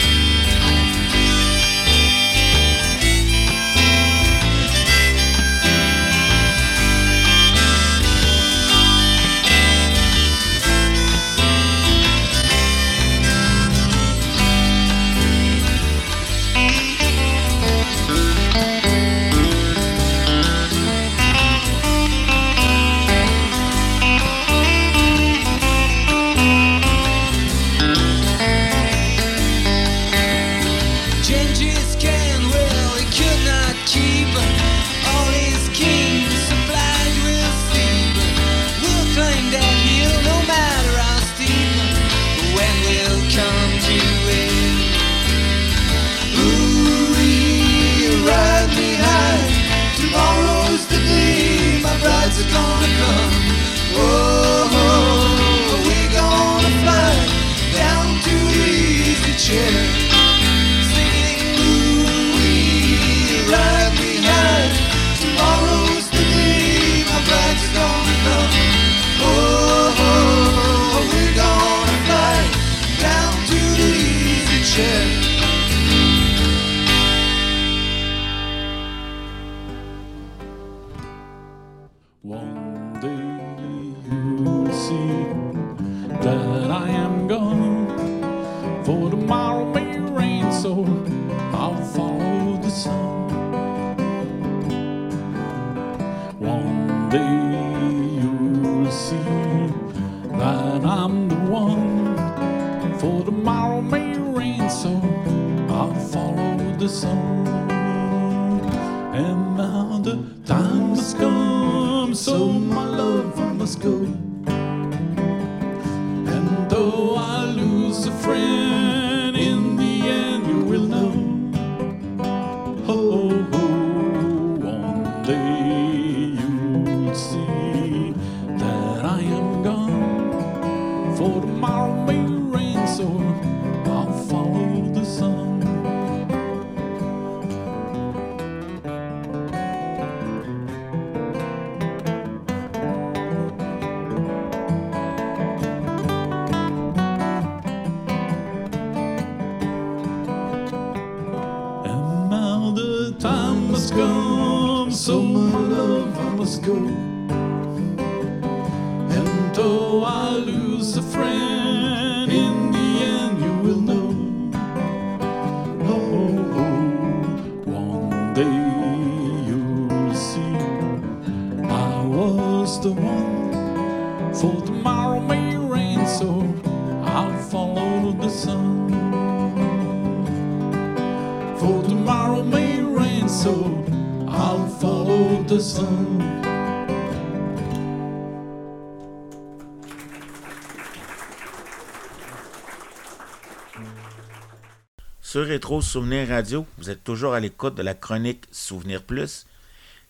Rétro 195.74 195.82
Souvenir 195.82 196.28
Radio, 196.28 196.68
vous 196.78 196.92
êtes 196.92 197.04
toujours 197.04 197.34
à 197.34 197.40
l'écoute 197.40 197.74
de 197.74 197.82
la 197.82 197.96
chronique 197.96 198.46
Souvenir 198.52 199.02
Plus. 199.02 199.48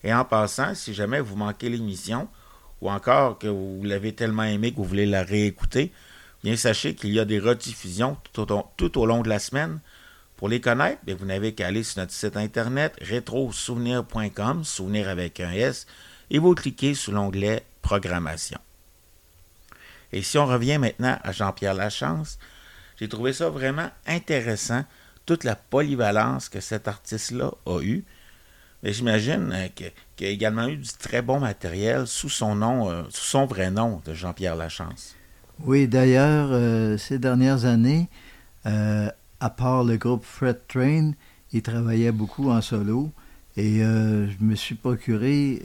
Et 0.02 0.12
en 0.12 0.22
passant, 0.22 0.74
si 0.74 0.92
jamais 0.92 1.20
vous 1.20 1.36
manquez 1.36 1.70
l'émission, 1.70 2.28
ou 2.82 2.90
encore 2.90 3.38
que 3.38 3.46
vous 3.46 3.80
l'avez 3.82 4.14
tellement 4.14 4.42
aimé 4.42 4.72
que 4.72 4.76
vous 4.76 4.84
voulez 4.84 5.06
la 5.06 5.22
réécouter, 5.22 5.90
bien 6.42 6.54
sachez 6.54 6.94
qu'il 6.94 7.14
y 7.14 7.18
a 7.18 7.24
des 7.24 7.38
rediffusions 7.38 8.18
tout 8.34 8.52
au, 8.52 8.66
tout 8.76 8.98
au 8.98 9.06
long 9.06 9.22
de 9.22 9.30
la 9.30 9.38
semaine. 9.38 9.80
Pour 10.36 10.50
les 10.50 10.60
connaître, 10.60 11.00
bien, 11.06 11.14
vous 11.14 11.24
n'avez 11.24 11.54
qu'à 11.54 11.68
aller 11.68 11.82
sur 11.82 12.02
notre 12.02 12.12
site 12.12 12.36
internet 12.36 12.94
rétrosouvenir.com, 13.00 14.64
souvenir 14.64 15.08
avec 15.08 15.40
un 15.40 15.52
S, 15.52 15.86
et 16.28 16.40
vous 16.40 16.54
cliquez 16.54 16.92
sur 16.92 17.12
l'onglet 17.12 17.64
Programmation. 17.80 18.58
Et 20.12 20.20
si 20.20 20.36
on 20.36 20.44
revient 20.44 20.76
maintenant 20.76 21.18
à 21.22 21.32
Jean-Pierre 21.32 21.72
Lachance, 21.72 22.38
j'ai 23.00 23.08
trouvé 23.08 23.32
ça 23.32 23.48
vraiment 23.48 23.90
intéressant, 24.06 24.84
toute 25.26 25.44
la 25.44 25.56
polyvalence 25.56 26.48
que 26.48 26.60
cet 26.60 26.88
artiste-là 26.88 27.52
a 27.66 27.80
eue. 27.80 28.04
Mais 28.84 28.92
j'imagine 28.92 29.50
euh, 29.52 29.68
qu'il 30.14 30.26
a 30.26 30.30
également 30.30 30.68
eu 30.68 30.76
du 30.76 30.90
très 30.98 31.22
bon 31.22 31.40
matériel 31.40 32.06
sous 32.06 32.28
son 32.28 32.54
nom, 32.54 32.90
euh, 32.90 33.02
sous 33.08 33.24
son 33.24 33.46
vrai 33.46 33.70
nom 33.70 34.02
de 34.04 34.12
Jean-Pierre 34.12 34.56
Lachance. 34.56 35.16
Oui, 35.64 35.88
d'ailleurs, 35.88 36.48
euh, 36.52 36.98
ces 36.98 37.18
dernières 37.18 37.64
années, 37.64 38.08
à 38.64 39.50
part 39.50 39.84
le 39.84 39.96
groupe 39.96 40.24
Fred 40.24 40.58
Train, 40.68 41.12
il 41.52 41.62
travaillait 41.62 42.12
beaucoup 42.12 42.50
en 42.50 42.60
solo. 42.60 43.10
Et 43.56 43.80
je 43.80 44.36
me 44.44 44.56
suis 44.56 44.74
procuré 44.74 45.62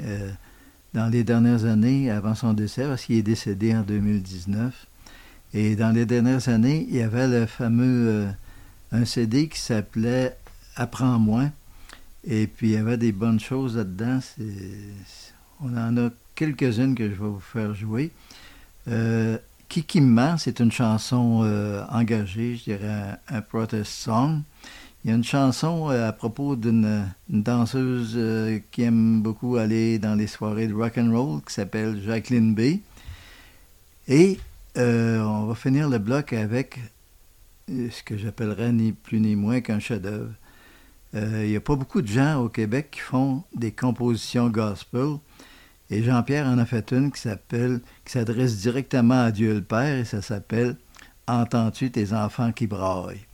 dans 0.94 1.08
les 1.08 1.24
dernières 1.24 1.64
années, 1.64 2.12
avant 2.12 2.36
son 2.36 2.54
décès, 2.54 2.84
parce 2.84 3.06
qu'il 3.06 3.16
est 3.16 3.24
décédé 3.24 3.74
en 3.74 3.82
2019. 3.82 4.86
Et 5.54 5.78
dans 5.78 5.92
les 5.92 6.06
dernières 6.06 6.50
années, 6.50 6.86
il 6.90 6.98
y 6.98 7.02
avait 7.02 7.28
le 7.28 7.46
fameux 7.46 8.28
un 8.92 9.06
CD 9.06 9.48
qui 9.48 9.60
s'appelait 9.60 10.38
Apprends-moi. 10.76 11.46
Et 12.26 12.48
puis 12.48 12.70
il 12.70 12.74
y 12.74 12.78
avait 12.78 12.98
des 12.98 13.12
bonnes 13.12 13.40
choses 13.40 13.78
là-dedans. 13.78 14.20
On 15.62 15.76
en 15.78 15.98
a 15.98 16.10
quelques-unes 16.36 16.96
que 16.96 17.06
je 17.06 17.16
vais 17.16 17.30
vous 17.30 17.40
faire 17.40 17.74
jouer. 17.74 18.12
Euh, 18.88 19.38
Kiki 19.70 20.02
me 20.02 20.08
ment, 20.08 20.38
c'est 20.40 20.60
une 20.60 20.72
chanson 20.72 21.42
euh, 21.44 21.84
engagée, 21.92 22.56
je 22.56 22.64
dirais 22.64 23.20
un, 23.30 23.42
protest 23.42 23.92
song. 23.92 24.42
Il 25.04 25.12
y 25.12 25.14
a 25.14 25.16
une 25.16 25.24
chanson 25.24 25.92
euh, 25.92 26.10
à 26.10 26.12
propos 26.12 26.56
d'une 26.56 27.06
une 27.32 27.44
danseuse 27.44 28.14
euh, 28.16 28.60
qui 28.72 28.82
aime 28.82 29.22
beaucoup 29.22 29.58
aller 29.58 30.00
dans 30.00 30.16
les 30.16 30.26
soirées 30.26 30.68
de 30.68 30.74
rock 30.74 30.98
and 30.98 31.12
roll 31.12 31.42
qui 31.48 31.54
s'appelle 31.54 32.02
Jacqueline 32.04 32.56
B. 32.56 32.80
Et 34.08 34.40
on 34.76 35.46
va 35.46 35.54
finir 35.54 35.88
le 35.88 36.00
bloc 36.00 36.34
avec 36.34 36.80
ce 37.92 38.04
que 38.04 38.18
j'appellerais 38.18 38.72
ni 38.72 38.92
plus 38.92 39.20
ni 39.20 39.36
moins 39.36 39.62
qu'un 39.62 39.80
chef-d'œuvre. 39.80 40.34
Euh, 41.16 41.44
il 41.44 41.50
n'y 41.50 41.56
a 41.56 41.62
pas 41.62 41.76
beaucoup 41.76 42.02
de 42.02 42.08
gens 42.08 42.44
au 42.44 42.50
Québec 42.50 42.90
qui 42.92 43.00
font 43.00 43.44
des 43.56 43.72
compositions 43.72 44.50
gospel. 44.50 45.18
Et 45.90 46.04
Jean-Pierre 46.04 46.46
en 46.46 46.60
a 46.60 46.66
fait 46.66 46.92
une 46.92 47.12
qui 47.12 47.20
s'appelle, 47.20 47.82
qui 48.06 48.12
s'adresse 48.12 48.58
directement 48.58 49.24
à 49.24 49.32
Dieu 49.32 49.56
le 49.56 49.64
Père 49.64 49.98
et 49.98 50.06
ça 50.06 50.22
s'appelle 50.22 50.76
Entends-tu 51.28 51.92
tes 51.92 52.14
enfants 52.14 52.52
qui 52.52 52.68
braillent? 52.68 53.26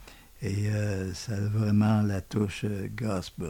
Et 0.42 0.68
euh, 0.68 1.14
ça 1.14 1.34
a 1.34 1.40
vraiment 1.40 2.02
la 2.02 2.22
touche 2.22 2.66
euh, 2.66 2.88
gospel. 2.96 3.50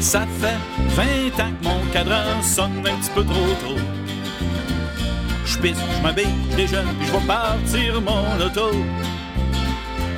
Ça 0.00 0.26
fait 0.26 0.58
20 0.96 1.44
ans 1.44 1.52
que 1.60 1.64
mon 1.64 1.92
cadran 1.92 2.42
sonne 2.42 2.78
un 2.86 2.96
petit 2.98 3.10
peu 3.14 3.24
trop 3.24 3.54
tôt. 3.60 4.01
Je 5.52 5.58
pisse, 5.58 5.76
je 5.96 6.02
m'habille, 6.02 6.26
je 6.56 6.66
je 6.66 7.12
vais 7.12 7.26
partir 7.26 8.00
mon 8.00 8.42
auto. 8.42 8.70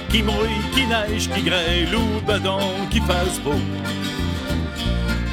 Qui 0.09 0.23
mouille, 0.23 0.63
qui 0.73 0.87
neige, 0.87 1.29
qui 1.29 1.43
grêle 1.43 1.95
ou 1.95 2.21
bedon, 2.25 2.61
qui 2.89 3.01
fasse 3.01 3.41
beau. 3.43 3.59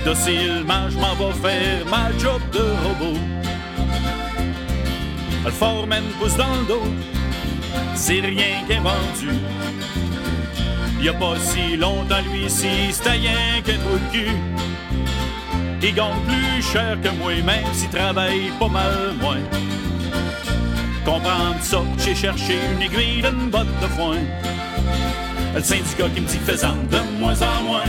Docilement, 0.04 0.90
je 0.90 0.98
m'en 0.98 1.14
vais 1.14 1.34
faire 1.44 1.86
ma 1.86 2.10
job 2.18 2.42
de 2.52 2.66
robot. 2.84 3.20
Le 5.46 5.52
foreman 5.52 6.04
pousse 6.20 6.36
dans 6.36 6.56
le 6.62 6.66
dos, 6.68 6.88
c'est 7.94 8.22
rien 8.22 8.64
qu'un 8.68 8.82
vendu. 8.82 9.38
Y 11.00 11.10
a 11.10 11.14
pas 11.14 11.36
si 11.40 11.78
longtemps, 11.78 12.24
lui, 12.32 12.50
si 12.50 12.92
c'était 12.92 13.12
rien 13.12 13.62
qu'un 13.64 13.78
trou 13.78 14.00
de 14.00 14.12
cul. 14.12 14.36
Il 15.84 15.94
gagne 15.94 16.22
plus 16.28 16.64
cher 16.64 16.98
que 17.04 17.10
moi, 17.20 17.34
même 17.44 17.74
s'il 17.74 17.90
travaille 17.90 18.52
pas 18.60 18.68
mal 18.68 19.14
moins. 19.22 19.38
Comprendre 21.06 21.62
ça, 21.62 21.82
j'ai 21.98 22.16
cherché 22.16 22.58
une 22.74 22.82
aiguille 22.82 23.22
d'une 23.22 23.50
botte 23.50 23.80
de 23.82 23.88
foin. 23.88 24.18
Le 25.56 25.62
syndicat 25.62 26.10
qui 26.14 26.22
me 26.22 26.28
dit 26.28 26.38
faisant 26.38 26.76
de 26.90 27.20
moins 27.20 27.36
en 27.42 27.64
moins. 27.64 27.84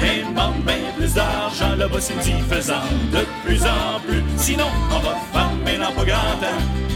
Mais 0.00 0.22
demande 0.22 0.62
bien 0.64 0.76
plus 0.96 1.14
d'argent, 1.14 1.74
le 1.76 1.88
boss 1.88 2.10
me 2.10 2.22
dit 2.22 2.40
faisant 2.48 2.86
de 3.12 3.24
plus 3.44 3.62
en 3.62 4.00
plus. 4.06 4.22
Sinon, 4.36 4.68
on 4.90 4.98
va 5.00 5.16
fermer 5.32 5.78
dans 5.78 5.92
pas 5.92 6.04
grand. 6.04 6.40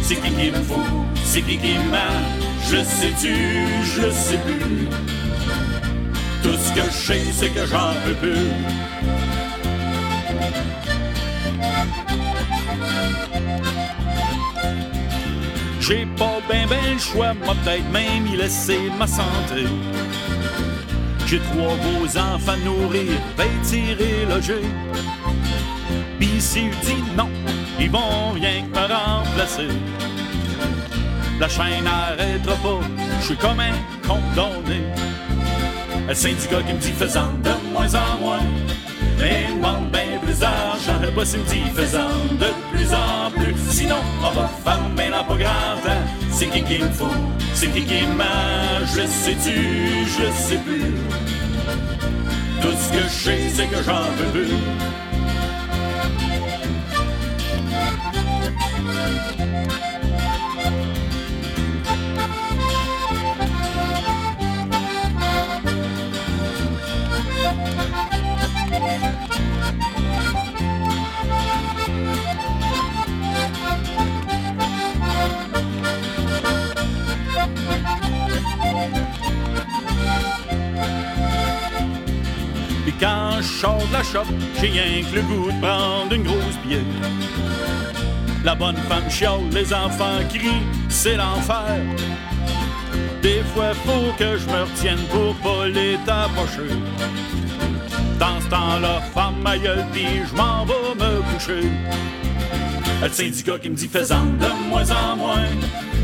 C'est 0.02 0.16
qui 0.16 0.31
qui 0.31 0.51
me 0.51 0.62
fout, 0.62 0.85
c'est 1.24 1.43
qui 1.43 1.59
qui 1.59 1.74
me. 1.78 2.44
Je 2.70 2.82
sais-tu, 2.82 3.35
je 3.82 4.11
sais 4.11 4.39
plus. 4.39 4.89
Tout 6.43 6.56
ce 6.56 6.73
que 6.73 6.90
je 6.90 7.06
sais, 7.06 7.23
c'est 7.32 7.48
que 7.51 7.66
j'en 7.66 7.93
peux 8.05 8.15
plus. 8.15 8.51
J'ai 15.86 16.06
pas 16.16 16.40
ben 16.48 16.66
ben 16.66 16.94
le 16.94 16.98
choix, 16.98 17.35
moi 17.44 17.55
peut-être 17.62 17.90
même 17.90 18.27
y 18.27 18.36
laisser 18.39 18.90
ma 18.98 19.06
santé. 19.06 19.66
J'ai 21.27 21.39
trois 21.40 21.77
beaux 21.77 22.06
enfants 22.19 22.52
à 22.52 22.56
nourrir, 22.56 23.12
vêtir 23.36 24.01
et 24.01 24.24
loger. 24.24 24.65
Pis 26.19 26.40
s'il 26.40 26.70
dit 26.70 27.05
non, 27.15 27.28
ils 27.78 27.90
vont 27.90 28.31
rien 28.32 28.62
que 28.62 28.78
me 28.78 28.94
remplacer. 28.94 29.69
La 31.39 31.51
chaîne 31.51 31.85
n'arrêtera 31.85 32.56
pas, 32.56 32.81
je 33.20 33.27
suis 33.27 33.36
comme 33.36 33.61
un 33.61 33.74
condamné. 34.09 34.81
Le 36.09 36.15
syndicat 36.15 36.62
qui 36.62 36.73
me 36.73 36.78
dit 36.78 36.93
faisant 36.93 37.31
de 37.43 37.73
moins 37.73 37.94
en 37.94 38.19
moins. 38.23 38.40
Mais 39.19 39.47
demande 39.55 39.91
bien 39.91 40.19
plus 40.23 40.39
d'argent, 40.39 40.99
le 41.03 41.11
boss 41.11 41.35
il 41.35 41.41
me 41.41 41.47
dit 41.47 41.70
faisant 41.74 42.09
de 42.32 42.47
plus 42.73 42.93
en 42.93 43.31
plus. 43.31 43.55
Sinon, 43.70 43.97
on 44.23 44.31
va 44.31 44.51
fermer 44.65 45.11
là 45.11 45.24
pas 45.24 45.35
temps. 45.35 46.05
C'est 46.31 46.47
qui 46.47 46.62
qui 46.62 46.82
me 46.82 46.89
faut, 46.91 47.07
c'est 47.55 47.69
qui 47.69 47.85
qui 47.85 48.07
m'a, 48.07 48.85
je 48.85 49.07
sais-tu, 49.07 50.05
je 50.05 50.31
sais 50.32 50.59
plus. 50.59 50.95
Tout 52.61 52.73
ce 52.73 52.93
que 52.93 53.03
je 53.05 53.09
sais, 53.09 53.49
c'est 53.55 53.66
que 53.66 53.82
j'en 53.82 54.03
veux 54.16 54.31
plus. 54.32 54.55
Puis 82.85 82.94
quand 83.01 83.39
je 83.40 83.47
sors 83.61 83.82
la 83.93 84.02
shop, 84.02 84.27
j'ai 84.61 84.69
rien 84.69 85.02
que 85.02 85.15
le 85.16 85.23
goût 85.23 85.51
de 85.51 85.61
prendre 85.61 86.12
une 86.12 86.23
grosse 86.23 86.59
bière. 86.66 86.81
La 88.44 88.55
bonne 88.55 88.77
femme 88.77 89.09
chiale, 89.09 89.40
les 89.52 89.73
enfants 89.73 90.20
crient, 90.28 90.62
c'est 90.90 91.16
l'enfer. 91.16 91.81
Des 93.23 93.43
fois, 93.55 93.73
faut 93.86 94.12
que 94.19 94.36
je 94.36 94.47
me 94.47 94.62
retienne 94.65 94.98
pour 95.11 95.35
pas 95.36 95.66
les 95.66 95.97
tapocher. 96.05 96.74
Dans 98.19 98.39
ce 98.40 98.48
temps-là, 98.48 99.01
femme 99.15 99.40
ma 99.43 99.56
gueule, 99.56 99.86
pis 99.94 100.06
je 100.31 100.36
m'en 100.36 100.66
vais 100.66 100.94
me 100.94 101.23
coucher. 101.32 101.69
Le 103.02 103.09
syndicat 103.09 103.59
qui 103.59 103.70
me 103.70 103.77
dit 103.77 103.89
faisant 103.89 104.24
de 104.24 104.69
moins 104.69 104.90
en 104.90 105.16
moins. 105.16 105.48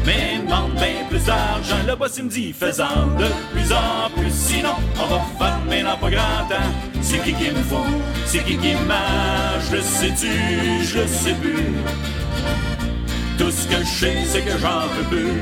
Mais 0.05 0.39
demande 0.43 0.74
bien 0.74 1.05
plus 1.09 1.24
d'argent. 1.24 1.77
Le 1.86 1.94
boss 1.94 2.16
il 2.18 2.24
me 2.24 2.31
dit 2.31 2.52
faisant 2.52 3.06
de 3.18 3.27
plus 3.52 3.72
en 3.72 4.10
plus. 4.16 4.32
Sinon, 4.32 4.74
on 4.98 5.06
va 5.06 5.20
fermer 5.39 5.82
dans 5.82 5.97
pas 5.97 6.10
grand 6.10 6.48
temps. 6.48 6.72
C'est 7.02 7.22
qui 7.22 7.32
qui 7.35 7.51
me 7.51 7.62
faut, 7.64 7.85
c'est 8.27 8.44
qui 8.44 8.56
qui 8.56 8.74
m'a. 8.86 9.59
Je 9.68 9.77
le 9.77 9.82
sais-tu, 9.82 10.85
je 10.85 10.98
le 11.01 11.06
sais 11.06 11.35
plus. 11.35 11.74
Tout 13.39 13.51
ce 13.51 13.66
que 13.66 13.82
je 13.82 13.89
sais, 13.89 14.16
c'est 14.27 14.43
que 14.43 14.59
j'en 14.59 14.89
peux 14.97 15.16
plus. 15.16 15.32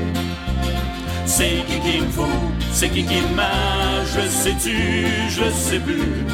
C'est 1.25 1.63
qui 1.67 1.79
qui 1.79 2.01
me 2.01 2.09
faut, 2.09 2.27
c'est 2.71 2.89
qui 2.89 3.03
qui 3.03 3.21
m'a. 3.35 4.03
Je 4.13 4.21
le 4.21 4.27
sais-tu, 4.27 5.07
je 5.29 5.43
le 5.43 5.51
sais 5.51 5.79
plus. 5.79 6.25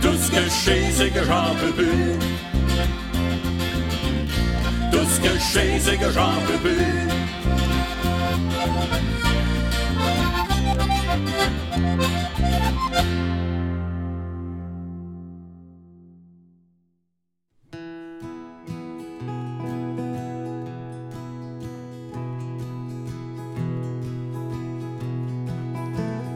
Tout 0.00 0.16
ce 0.20 0.30
que 0.30 0.44
je 0.44 0.50
sais, 0.50 0.82
c'est 0.94 1.10
que 1.10 1.24
j'en 1.24 1.54
peux 1.60 1.72
plus. 1.72 2.18
Tout 4.92 5.06
ce 5.08 5.20
que 5.20 5.34
je 5.34 5.40
sais, 5.40 5.78
c'est 5.80 5.96
que 5.96 6.10
j'en 6.10 6.32
peux 6.46 6.58
plus. 6.58 7.08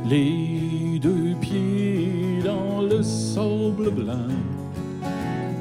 Les 0.09 0.99
deux 1.01 1.35
pieds 1.41 2.41
dans 2.45 2.81
le 2.81 3.03
sable 3.03 3.91
blanc, 3.91 4.28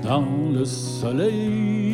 dans 0.04 0.24
le 0.54 0.64
soleil 0.64 1.85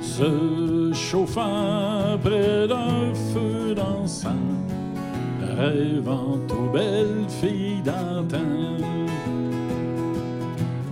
se 0.00 0.92
chauffant 0.92 2.18
près 2.22 2.66
d'un 2.68 3.14
feu 3.32 3.74
dansant, 3.74 4.30
rêvant 5.56 6.38
aux 6.50 6.72
belles 6.72 7.26
filles 7.28 7.82
d'antan, 7.84 8.38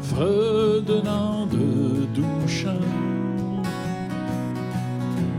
fredonnant 0.02 1.46
de 1.46 2.06
doux 2.14 2.48
chants, 2.48 3.64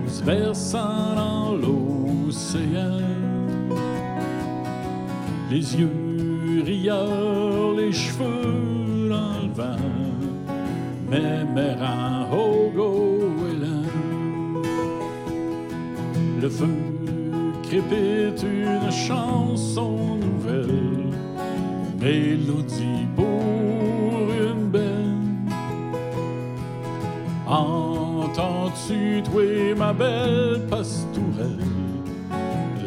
se 0.08 0.24
versant 0.24 1.16
dans 1.16 1.56
l'océan, 1.56 3.00
les 5.50 5.76
yeux 5.78 6.01
mémérant 11.54 12.28
au 12.32 12.70
goéland. 12.70 13.84
Le 16.42 16.50
feu 16.50 16.68
crépite 17.64 18.44
une 18.44 18.92
chanson 18.92 20.18
nouvelle, 20.18 21.10
mélodie 22.00 23.06
pour 23.16 24.20
une 24.32 24.70
belle. 24.70 25.12
Entends-tu, 27.48 29.22
toi, 29.24 29.76
ma 29.78 29.94
belle 29.94 30.62
pastourelle, 30.70 31.60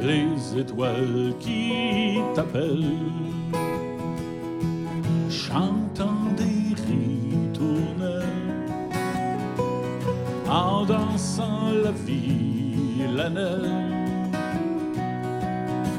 les 0.03 0.61
étoiles 0.61 1.35
qui 1.39 2.19
t'appellent, 2.35 3.24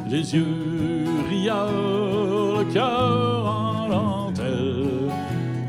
les 0.08 0.36
yeux 0.36 1.06
rieurs, 1.30 2.60
le 2.60 2.74
cœur 2.74 3.46
en 3.46 3.88
dentelle, 3.90 5.12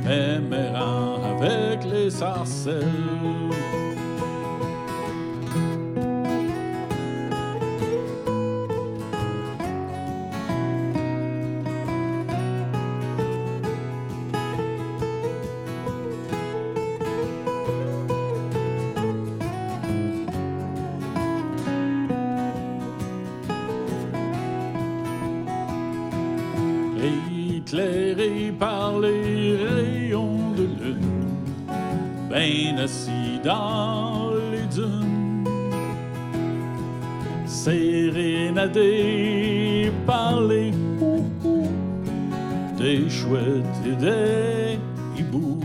mémérant 0.04 1.20
avec 1.24 1.84
les 1.90 2.10
sarcelles. 2.10 3.05
Bien 32.66 32.78
assis 32.78 33.40
dans 33.44 34.30
les 34.50 34.66
dunes, 34.74 35.44
par 40.06 40.40
les 40.40 40.72
coucous 40.98 41.70
des 42.78 43.08
chouettes 43.08 43.80
et 43.86 43.96
des 43.96 44.78
hiboux, 45.18 45.60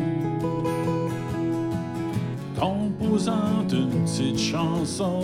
composant 2.59 3.65
une 3.71 4.03
petite 4.03 4.39
chanson 4.39 5.21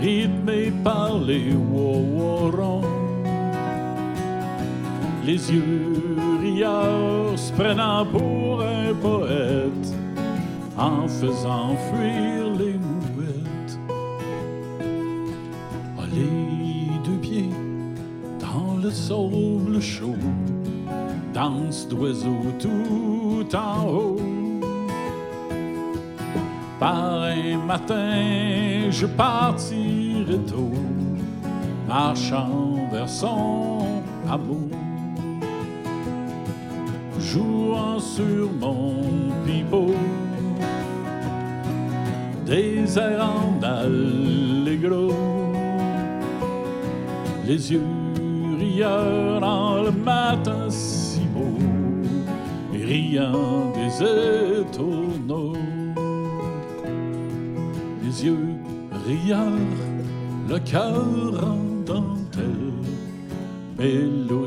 rythmée 0.00 0.72
par 0.82 1.18
les 1.18 1.52
wow 1.54 2.82
les 5.26 5.52
yeux 5.52 5.93
se 6.56 7.52
prenant 7.52 8.06
pour 8.06 8.62
un 8.62 8.94
poète 8.94 9.94
en 10.76 11.08
faisant 11.08 11.76
fuir 11.90 12.50
les 12.58 12.74
mouettes. 12.74 13.78
Ah, 15.98 16.04
les 16.12 16.98
deux 17.04 17.18
pieds 17.20 17.50
dans 18.38 18.76
le 18.80 18.90
sable 18.90 19.80
chaud, 19.80 20.14
danse 21.32 21.88
d'oiseaux 21.88 22.52
tout 22.60 23.56
en 23.56 23.88
haut. 23.88 24.16
Par 26.78 27.22
un 27.22 27.56
matin, 27.66 28.90
je 28.90 29.06
partirai 29.06 30.38
tôt, 30.46 30.72
marchant 31.88 32.88
vers 32.92 33.08
son 33.08 34.02
amour. 34.28 34.73
Jouant 37.34 37.98
sur 37.98 38.48
mon 38.60 38.94
pipeau. 39.44 39.90
Des 42.46 42.98
airs 42.98 43.28
en 43.40 43.60
allegro, 43.62 45.12
les 47.46 47.72
yeux 47.72 47.82
rieurs 48.58 49.40
dans 49.40 49.82
le 49.82 49.90
matin 49.90 50.66
si 50.68 51.22
beau, 51.34 51.58
et 52.74 52.84
riant 52.84 53.72
des 53.78 53.94
étourneaux. 54.60 55.56
Les 58.02 58.16
yeux 58.26 58.50
rieurs, 59.06 59.66
le 60.50 60.58
cœur 60.60 61.32
en 61.52 61.62
dentelle, 61.92 62.74
mélodie 63.78 64.43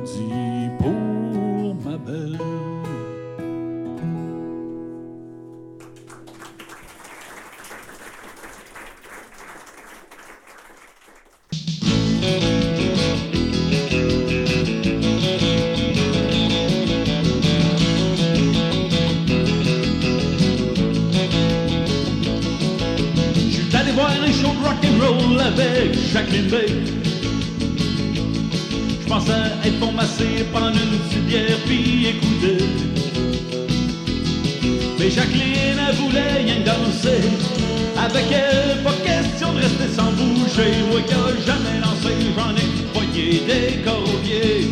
jamais 41.47 41.79
dansé, 41.79 42.13
j'en 42.35 42.53
ai 42.55 42.67
poigné 42.93 43.41
des 43.47 43.81
corps 43.81 44.03
aux 44.03 44.19
pieds. 44.19 44.67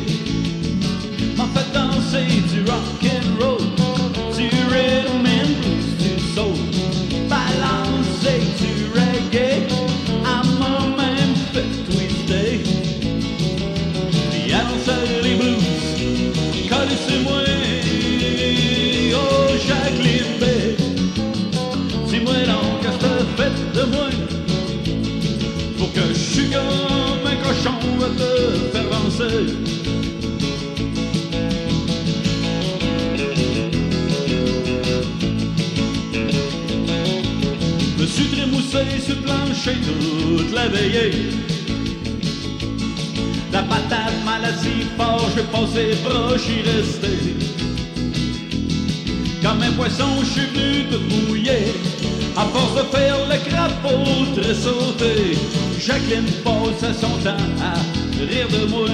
M'en 1.37 1.47
fait 1.47 1.71
danser 1.73 2.27
du 2.51 2.59
rock'n'roll, 2.69 3.14
te 28.17 28.31
faire 28.71 28.85
Me 37.97 38.05
suis 38.05 38.27
trémoussé 38.27 39.01
sur 39.03 39.15
le 39.15 39.21
plancher 39.21 39.77
toute 39.85 40.53
la 40.53 40.67
veillée. 40.67 41.11
La 43.51 43.63
patate 43.63 44.23
maladie 44.25 44.85
fort, 44.97 45.29
je 45.35 45.41
passé 45.43 45.97
proche 46.03 46.47
y 46.49 46.61
rester. 46.61 47.35
Comme 49.41 49.61
un 49.61 49.71
poisson, 49.73 50.07
je 50.21 50.25
suis 50.25 50.47
venu 50.47 50.85
tout 50.89 51.27
mouillé 51.27 51.73
À 52.35 52.45
force 52.45 52.83
de 52.83 52.97
faire 52.97 53.15
le 53.29 53.49
crapaud 53.49 54.41
très 54.41 54.55
sauté 54.55 55.37
Jacqueline 55.85 56.25
passe 56.43 56.99
son 56.99 57.15
temps 57.23 57.37
à 57.61 57.75
rire 58.25 58.47
de 58.49 58.65
moi. 58.71 58.87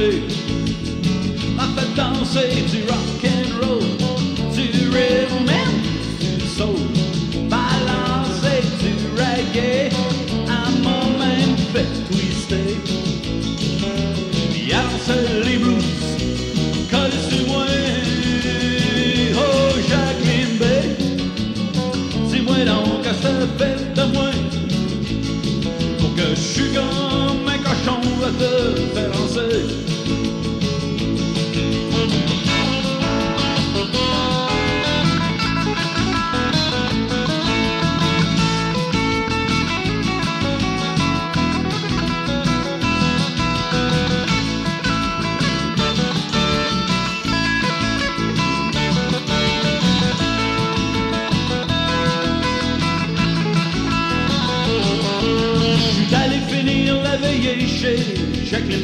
M'a 1.55 1.63
fait 1.80 1.95
danser 1.95 2.65
du 2.69 2.84
rock 2.84 3.23
and 3.23 3.65
roll 3.65 3.80
Du 4.53 4.89
rhythm 4.89 5.47
and 5.47 5.77
du 6.19 6.47
soul. 6.47 6.89
Balancer 7.49 8.61
du 8.81 8.91
reggae 9.15 9.89
À 10.49 10.69
m'a 10.84 11.26
même 11.26 11.55
fait 11.73 11.88
twister 12.09 12.76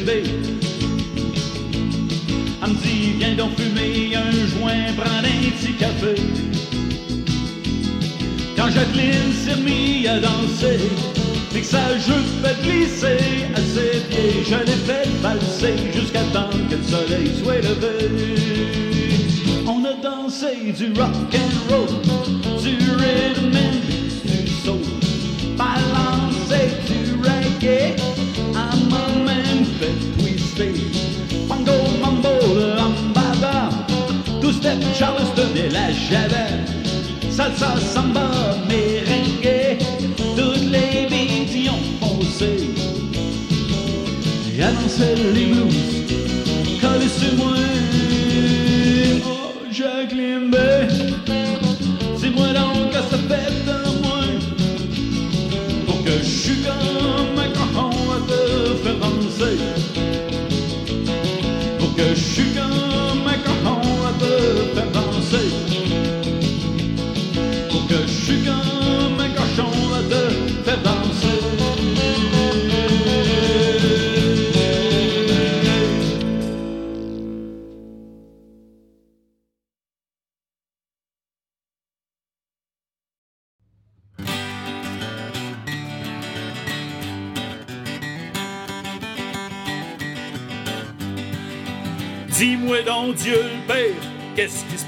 Bay. 0.04 0.22
Elle 2.62 2.74
viens 3.18 3.34
donc 3.34 3.50
fumer 3.58 4.14
un 4.16 4.30
joint, 4.30 4.92
prendre 4.96 5.26
un 5.26 5.50
petit 5.50 5.72
café. 5.74 6.14
Quand 8.56 8.70
Jacqueline 8.70 9.32
s'est 9.32 9.60
mise 9.60 10.06
à 10.06 10.20
danser, 10.20 10.78
et 11.54 11.60
que 11.60 11.66
sa 11.66 11.98
jupe 11.98 12.44
à 12.44 12.54
ses 13.60 14.00
pieds, 14.08 14.44
je 14.44 14.54
l'ai 14.54 14.78
fait 14.86 15.08
valser 15.22 15.74
jusqu'à 15.94 16.22
temps 16.32 16.50
que 16.70 16.76
le 16.76 16.82
soleil 16.82 17.30
soit 17.42 17.56
levé. 17.56 18.10
On 19.66 19.84
a 19.84 19.94
dansé 20.02 20.72
du 20.76 20.92
rock 20.98 21.34
and 21.34 21.72
roll, 21.72 21.88
du 22.62 22.76
rhythm 22.76 23.56
and 23.56 23.80
du 24.24 24.46
soul, 24.64 24.80
balancé 25.56 26.68
du 26.86 27.14
reggae, 27.22 27.96
step 34.78 34.94
charleston 34.94 35.54
et 35.56 35.68
la 35.70 35.92
javel, 35.92 36.64
salsa, 37.30 37.74
samba, 37.80 38.30
merengue, 38.68 39.78
toutes 40.36 40.70
les 40.70 41.06
vies 41.06 41.70
ont 41.70 42.06
foncé. 42.06 42.70
Annoncé 44.60 45.14
les 45.34 45.46
blues, 45.46 46.06
collé 46.80 47.08
sur 47.08 47.32
moi. 47.36 47.54
Oh, 49.24 49.54
Jacqueline 49.70 50.50
Bay, 50.50 50.88
dis-moi 52.20 52.48
donc 52.48 52.90
que 52.90 52.96
ça 52.96 53.18
fait 53.28 53.52
de 53.66 54.02
moi. 54.02 54.24
Pour 55.86 56.02
que 56.04 56.10
je 56.10 56.24
suis 56.24 56.56
comme 56.62 57.38
un 57.38 57.50
cochon 57.50 57.90
à 58.10 58.28
te 58.28 58.74
faire 58.82 58.98
danser. 58.98 59.77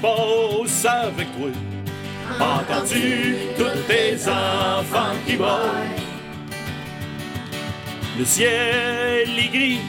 Passe 0.01 0.85
avec 0.85 1.27
toi? 1.37 1.49
Entends-tu 2.39 3.35
tous 3.57 3.81
tes 3.87 4.15
enfants 4.27 5.15
qui 5.25 5.35
braillent? 5.35 6.01
Le 8.17 8.25
ciel 8.25 9.29
est 9.37 9.47
gris, 9.47 9.79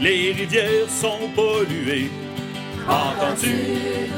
les 0.00 0.32
rivières 0.32 0.88
sont 0.88 1.28
polluées. 1.34 2.10
Entends-tu 2.88 3.54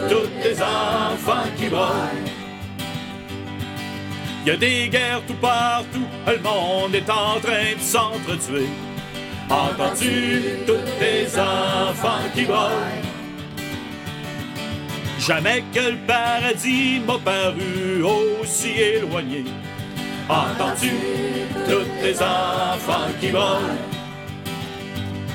tous 0.09 0.29
tes 0.43 0.55
enfants 0.63 1.49
qui 1.57 1.69
braillent? 1.69 2.33
Y 4.45 4.51
a 4.51 4.57
des 4.57 4.89
guerres 4.89 5.23
tout 5.27 5.35
partout, 5.35 6.07
le 6.27 6.39
monde 6.39 6.95
est 6.95 7.11
en 7.11 7.41
train 7.41 7.75
de 7.77 7.81
s'entretuer. 7.81 8.69
Entends-tu 9.51 10.43
tous 10.67 10.85
tes 10.99 11.27
enfants 11.39 12.25
qui 12.35 12.45
braillent? 12.45 13.16
Jamais 15.19 15.65
que 15.73 15.91
le 15.91 15.97
paradis 16.07 17.01
m'a 17.07 17.19
paru 17.19 18.03
aussi 18.03 18.71
éloigné. 18.81 19.45
Entends-tu 20.29 20.91
tous 21.69 21.87
tes 22.03 22.15
enfants 22.23 23.09
qui 23.21 23.29
braillent? 23.29 23.63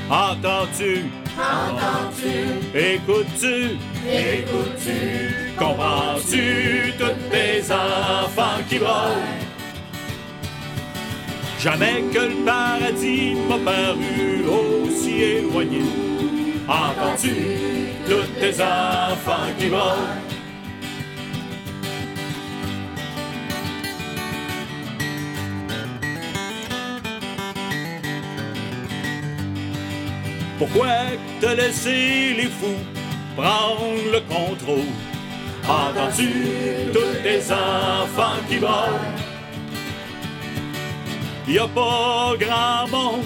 Entends-tu? 0.10 1.06
Entends-tu? 1.38 2.78
Écoutes-tu? 2.78 3.78
Écoutes-tu? 4.08 5.54
Comprends-tu 5.58 6.94
tous 7.00 7.30
tes 7.32 7.64
enfants 7.72 8.62
qui 8.70 8.78
braillent? 8.78 9.42
Jamais 11.60 12.04
que 12.14 12.20
le 12.20 12.46
paradis 12.46 13.36
m'a 13.48 13.58
paru 13.58 14.46
aussi 14.48 15.22
éloigné. 15.22 16.11
Entends-tu 16.72 17.36
tous 18.08 18.40
tes 18.40 18.62
enfants 18.62 19.52
qui 19.60 19.68
braillent? 19.68 20.22
Pourquoi 30.58 30.88
te 31.42 31.48
laisser 31.48 32.36
les 32.38 32.48
fous 32.48 32.80
prendre 33.36 34.10
le 34.14 34.22
contrôle? 34.34 34.94
Entends-tu 35.68 36.30
tous 36.94 37.22
tes 37.22 37.52
enfants 37.52 38.40
qui 38.48 38.60
braillent? 38.60 39.20
Y 41.50 41.60
a 41.60 41.68
pas 41.68 42.34
grand 42.40 42.88
monde 42.90 43.26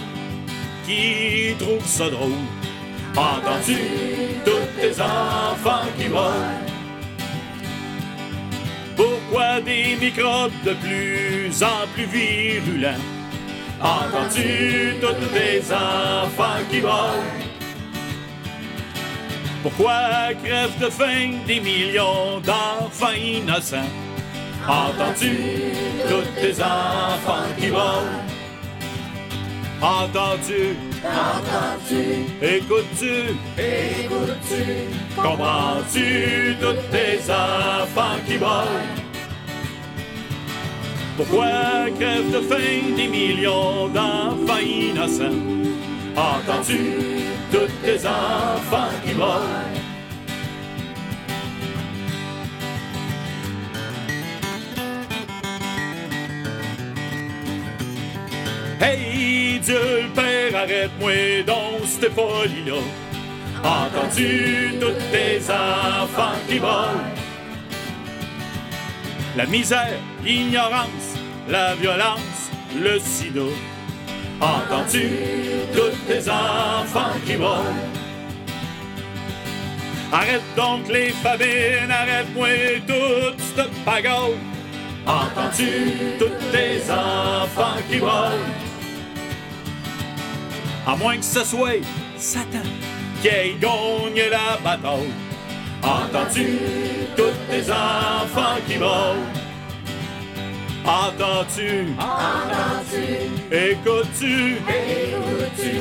qui 0.88 1.54
trouve 1.60 1.86
ça 1.86 2.10
drôle. 2.10 2.55
Entends-tu 3.18 3.78
tous 4.44 4.82
tes 4.82 5.02
enfants 5.02 5.88
qui 5.98 6.10
braillent? 6.10 6.66
Pourquoi 8.98 9.62
des 9.62 9.96
microbes 9.96 10.52
de 10.66 10.74
plus 10.74 11.64
en 11.64 11.88
plus 11.94 12.06
virulents? 12.06 13.00
Entends-tu 13.82 14.96
tous 15.00 15.34
tes 15.34 15.62
enfants 15.74 16.60
qui 16.70 16.82
braillent? 16.82 17.46
Pourquoi 19.64 20.34
crèvent 20.44 20.78
de 20.80 20.90
faim 20.90 21.38
des 21.48 21.62
millions 21.62 22.42
d'enfants 22.42 23.14
innocents? 23.18 23.92
Entends-tu 24.68 25.38
tous 26.10 26.42
tes 26.42 26.62
enfants 26.62 27.48
qui 27.58 27.68
braillent? 27.68 28.26
Entends-tu? 29.82 30.95
Entends-tu? 31.06 32.26
Écoutes-tu? 32.44 33.36
Écoutes-tu? 33.58 34.64
Comprends-tu 35.16 36.56
tous 36.60 36.82
tes 36.92 37.20
enfants 37.32 38.18
qui 38.28 38.38
braillent? 38.38 38.96
Pourquoi 41.18 41.46
crèvent 42.00 42.32
de 42.32 42.42
faim 42.42 42.96
des 42.98 43.08
millions 43.08 43.88
d'enfants 43.88 44.60
innocents? 44.60 45.42
Entends-tu 46.16 46.80
tous 47.52 47.72
tes 47.84 48.06
enfants 48.06 48.92
qui 49.06 49.14
braillent? 49.14 49.85
Hey, 58.88 59.60
Dieu 59.64 60.04
le 60.04 60.10
Père, 60.10 60.62
arrête-moi 60.62 61.42
donc 61.48 61.82
cette 61.86 62.14
folie-là. 62.14 62.76
Entends-tu 63.64 64.76
tous 64.80 64.94
tes 65.12 65.42
enfants 65.50 66.38
qui 66.48 66.60
braillent? 66.60 67.16
La 69.36 69.48
misère, 69.48 69.98
l'ignorance, 70.24 71.18
la 71.50 71.74
violence, 71.74 72.52
le 72.80 73.00
sida. 73.00 73.42
Entends-tu 74.40 75.10
tous 75.74 75.98
tes 76.08 76.30
enfants 76.30 77.18
qui 77.26 77.38
braillent? 77.38 77.90
Arrête 80.12 80.44
donc 80.56 80.88
les 80.90 81.10
famines, 81.10 81.90
arrête-moi 81.90 82.50
toute 82.86 83.42
cette 83.56 83.84
pagaille. 83.84 84.38
Entends-tu 85.08 85.92
tous 86.20 86.52
tes 86.52 86.82
enfants 86.92 87.82
qui 87.90 87.98
braillent? 87.98 88.75
À 90.88 90.96
moins 90.96 91.18
que 91.18 91.26
ce 91.26 91.44
soit 91.44 91.82
Satan 92.18 92.60
qui 93.22 93.28
ait 93.28 93.56
gagné 93.60 94.30
la 94.30 94.58
bataille. 94.64 95.10
Entends-tu 95.82 96.60
tous 97.18 97.34
tes 97.50 97.72
enfants 97.72 98.58
qui 98.68 98.78
braillent? 98.78 99.18
Entends-tu? 100.86 101.88
Entends-tu? 101.98 103.56
Écoutes-tu? 103.56 104.58
Écoutes-tu? 104.70 105.74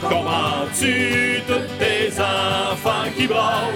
Comprends-tu 0.00 1.40
tous 1.48 1.78
tes 1.78 2.12
enfants 2.20 3.10
qui 3.16 3.26
braillent? 3.26 3.74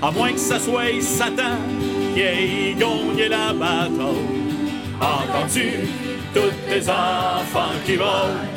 À 0.00 0.10
moins 0.10 0.32
que 0.32 0.38
ce 0.38 0.58
soit 0.58 1.02
Satan 1.02 1.58
qui 2.14 2.20
ait 2.20 2.74
gagné 2.78 3.28
la 3.28 3.52
bataille. 3.52 4.16
Entends-tu? 5.00 6.17
Tous 6.34 6.52
tes 6.68 6.88
enfants 6.88 7.72
qui 7.84 7.96
braillent? 7.96 8.48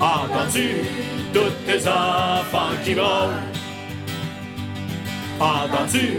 Entends-tu? 0.00 0.68
Tous 1.32 1.52
tes 1.64 1.88
enfants 1.88 2.74
qui 2.84 2.94
braillent? 2.94 3.30
Entends-tu? 5.40 6.18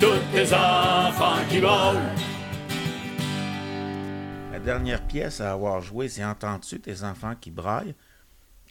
Tous 0.00 0.20
tes 0.32 0.52
enfants 0.54 1.36
qui 1.48 1.60
braillent? 1.60 1.98
La 4.52 4.58
dernière 4.58 5.02
pièce 5.06 5.40
à 5.40 5.52
avoir 5.52 5.80
joué, 5.80 6.08
c'est 6.08 6.24
Entends-tu 6.24 6.80
tes 6.80 7.02
enfants 7.02 7.34
qui 7.40 7.50
braillent? 7.50 7.94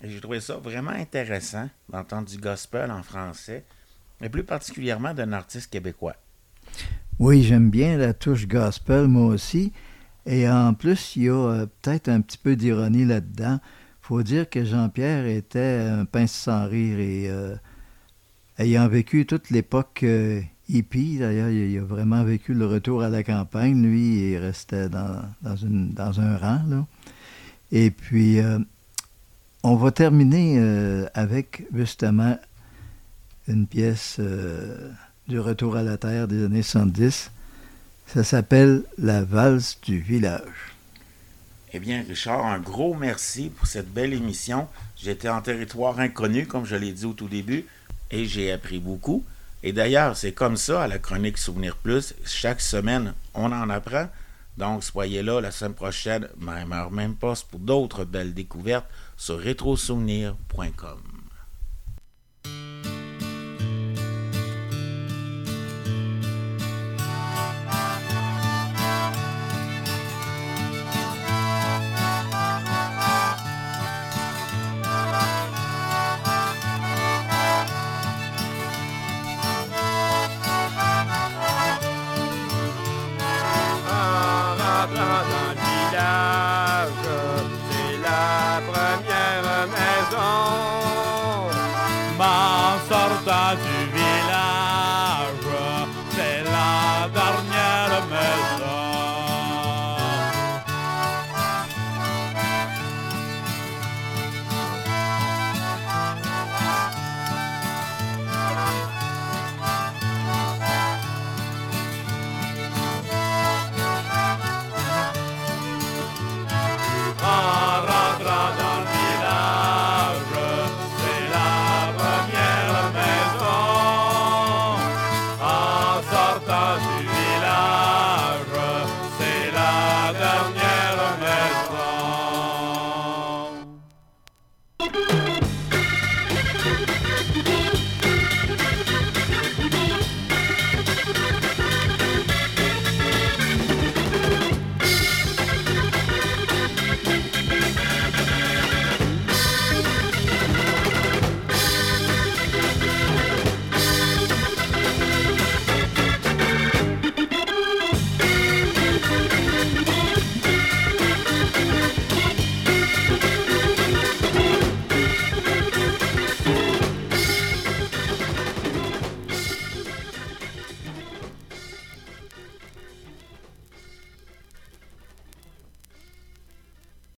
Et 0.04 0.10
j'ai 0.10 0.20
trouvé 0.20 0.42
ça 0.42 0.58
vraiment 0.58 0.92
intéressant 0.92 1.70
d'entendre 1.90 2.28
du 2.28 2.38
gospel 2.38 2.92
en 2.92 3.04
français, 3.04 3.64
et 4.22 4.30
plus 4.30 4.44
particulièrement 4.44 5.14
d'un 5.14 5.32
artiste 5.32 5.72
québécois. 5.72 6.16
Oui, 7.20 7.44
j'aime 7.44 7.70
bien 7.70 7.98
la 7.98 8.14
touche 8.14 8.48
gospel, 8.48 9.08
moi 9.08 9.28
aussi. 9.28 9.72
Et 10.26 10.50
en 10.50 10.74
plus, 10.74 11.16
il 11.16 11.24
y 11.24 11.30
a 11.30 11.34
euh, 11.34 11.66
peut-être 11.82 12.10
un 12.10 12.22
petit 12.22 12.38
peu 12.38 12.56
d'ironie 12.56 13.06
là-dedans. 13.06 13.60
faut 14.02 14.24
dire 14.24 14.50
que 14.50 14.64
Jean-Pierre 14.64 15.26
était 15.26 15.88
un 15.90 16.06
pince 16.06 16.32
sans 16.32 16.68
rire 16.68 17.00
et 17.00 17.30
euh, 17.30 17.56
ayant 18.58 18.88
vécu 18.88 19.26
toute 19.26 19.50
l'époque 19.50 20.02
euh, 20.04 20.42
hippie, 20.70 21.18
d'ailleurs, 21.18 21.50
il, 21.50 21.78
a 21.78 21.82
vraiment 21.82 22.24
vécu 22.24 22.54
le 22.54 22.66
retour 22.66 23.04
à 23.04 23.10
la 23.10 23.24
campagne, 23.24 23.82
lui, 23.84 24.32
il 24.32 24.38
restait 24.38 24.88
dans, 24.88 25.24
un 25.46 26.38
rang. 26.38 26.62
Là. 26.70 26.86
Et 27.74 27.92
puis, 27.92 28.40
on 29.64 29.76
va 29.76 29.92
terminer 29.92 31.06
avec 31.14 31.66
justement 31.74 32.38
une 33.48 33.68
pièce 33.68 34.22
du 35.28 35.40
retour 35.40 35.76
à 35.76 35.84
la 35.84 35.98
terre 35.98 36.28
des 36.28 36.46
années 36.46 36.62
70. 36.62 37.32
Ça 38.08 38.24
s'appelle 38.24 38.84
La 38.98 39.24
valse 39.24 39.80
du 39.82 40.00
village. 40.00 40.74
Eh 41.74 41.80
bien, 41.80 42.04
Richard, 42.08 42.46
un 42.46 42.60
gros 42.60 42.94
merci 42.94 43.50
pour 43.50 43.66
cette 43.66 43.92
belle 43.92 44.14
émission. 44.14 44.68
J'étais 44.96 45.30
en 45.30 45.42
territoire 45.42 46.00
inconnu, 46.00 46.46
comme 46.46 46.66
je 46.66 46.76
l'ai 46.76 46.92
dit 46.92 47.06
au 47.06 47.14
tout 47.14 47.28
début, 47.28 47.66
et 48.12 48.26
j'ai 48.26 48.52
appris 48.52 48.80
beaucoup. 48.80 49.26
Et 49.64 49.74
d'ailleurs, 49.74 50.16
c'est 50.16 50.34
comme 50.34 50.58
ça 50.58 50.84
à 50.84 50.88
la 50.88 51.00
chronique 51.00 51.40
Souvenir 51.40 51.76
Plus. 51.78 52.14
Chaque 52.26 52.62
semaine, 52.62 53.14
on 53.34 53.52
en 53.52 53.70
apprend. 53.70 54.08
Donc, 54.58 54.84
soyez 54.84 55.24
là 55.24 55.42
la 55.42 55.50
semaine 55.50 55.74
prochaine, 55.74 56.28
même 56.38 56.72
heure, 56.74 56.92
même 56.92 57.16
poste, 57.16 57.48
pour 57.48 57.60
d'autres 57.60 58.06
belles 58.06 58.36
découvertes 58.36 58.86
sur 59.18 59.40
rétrosouvenir.com. 59.40 61.13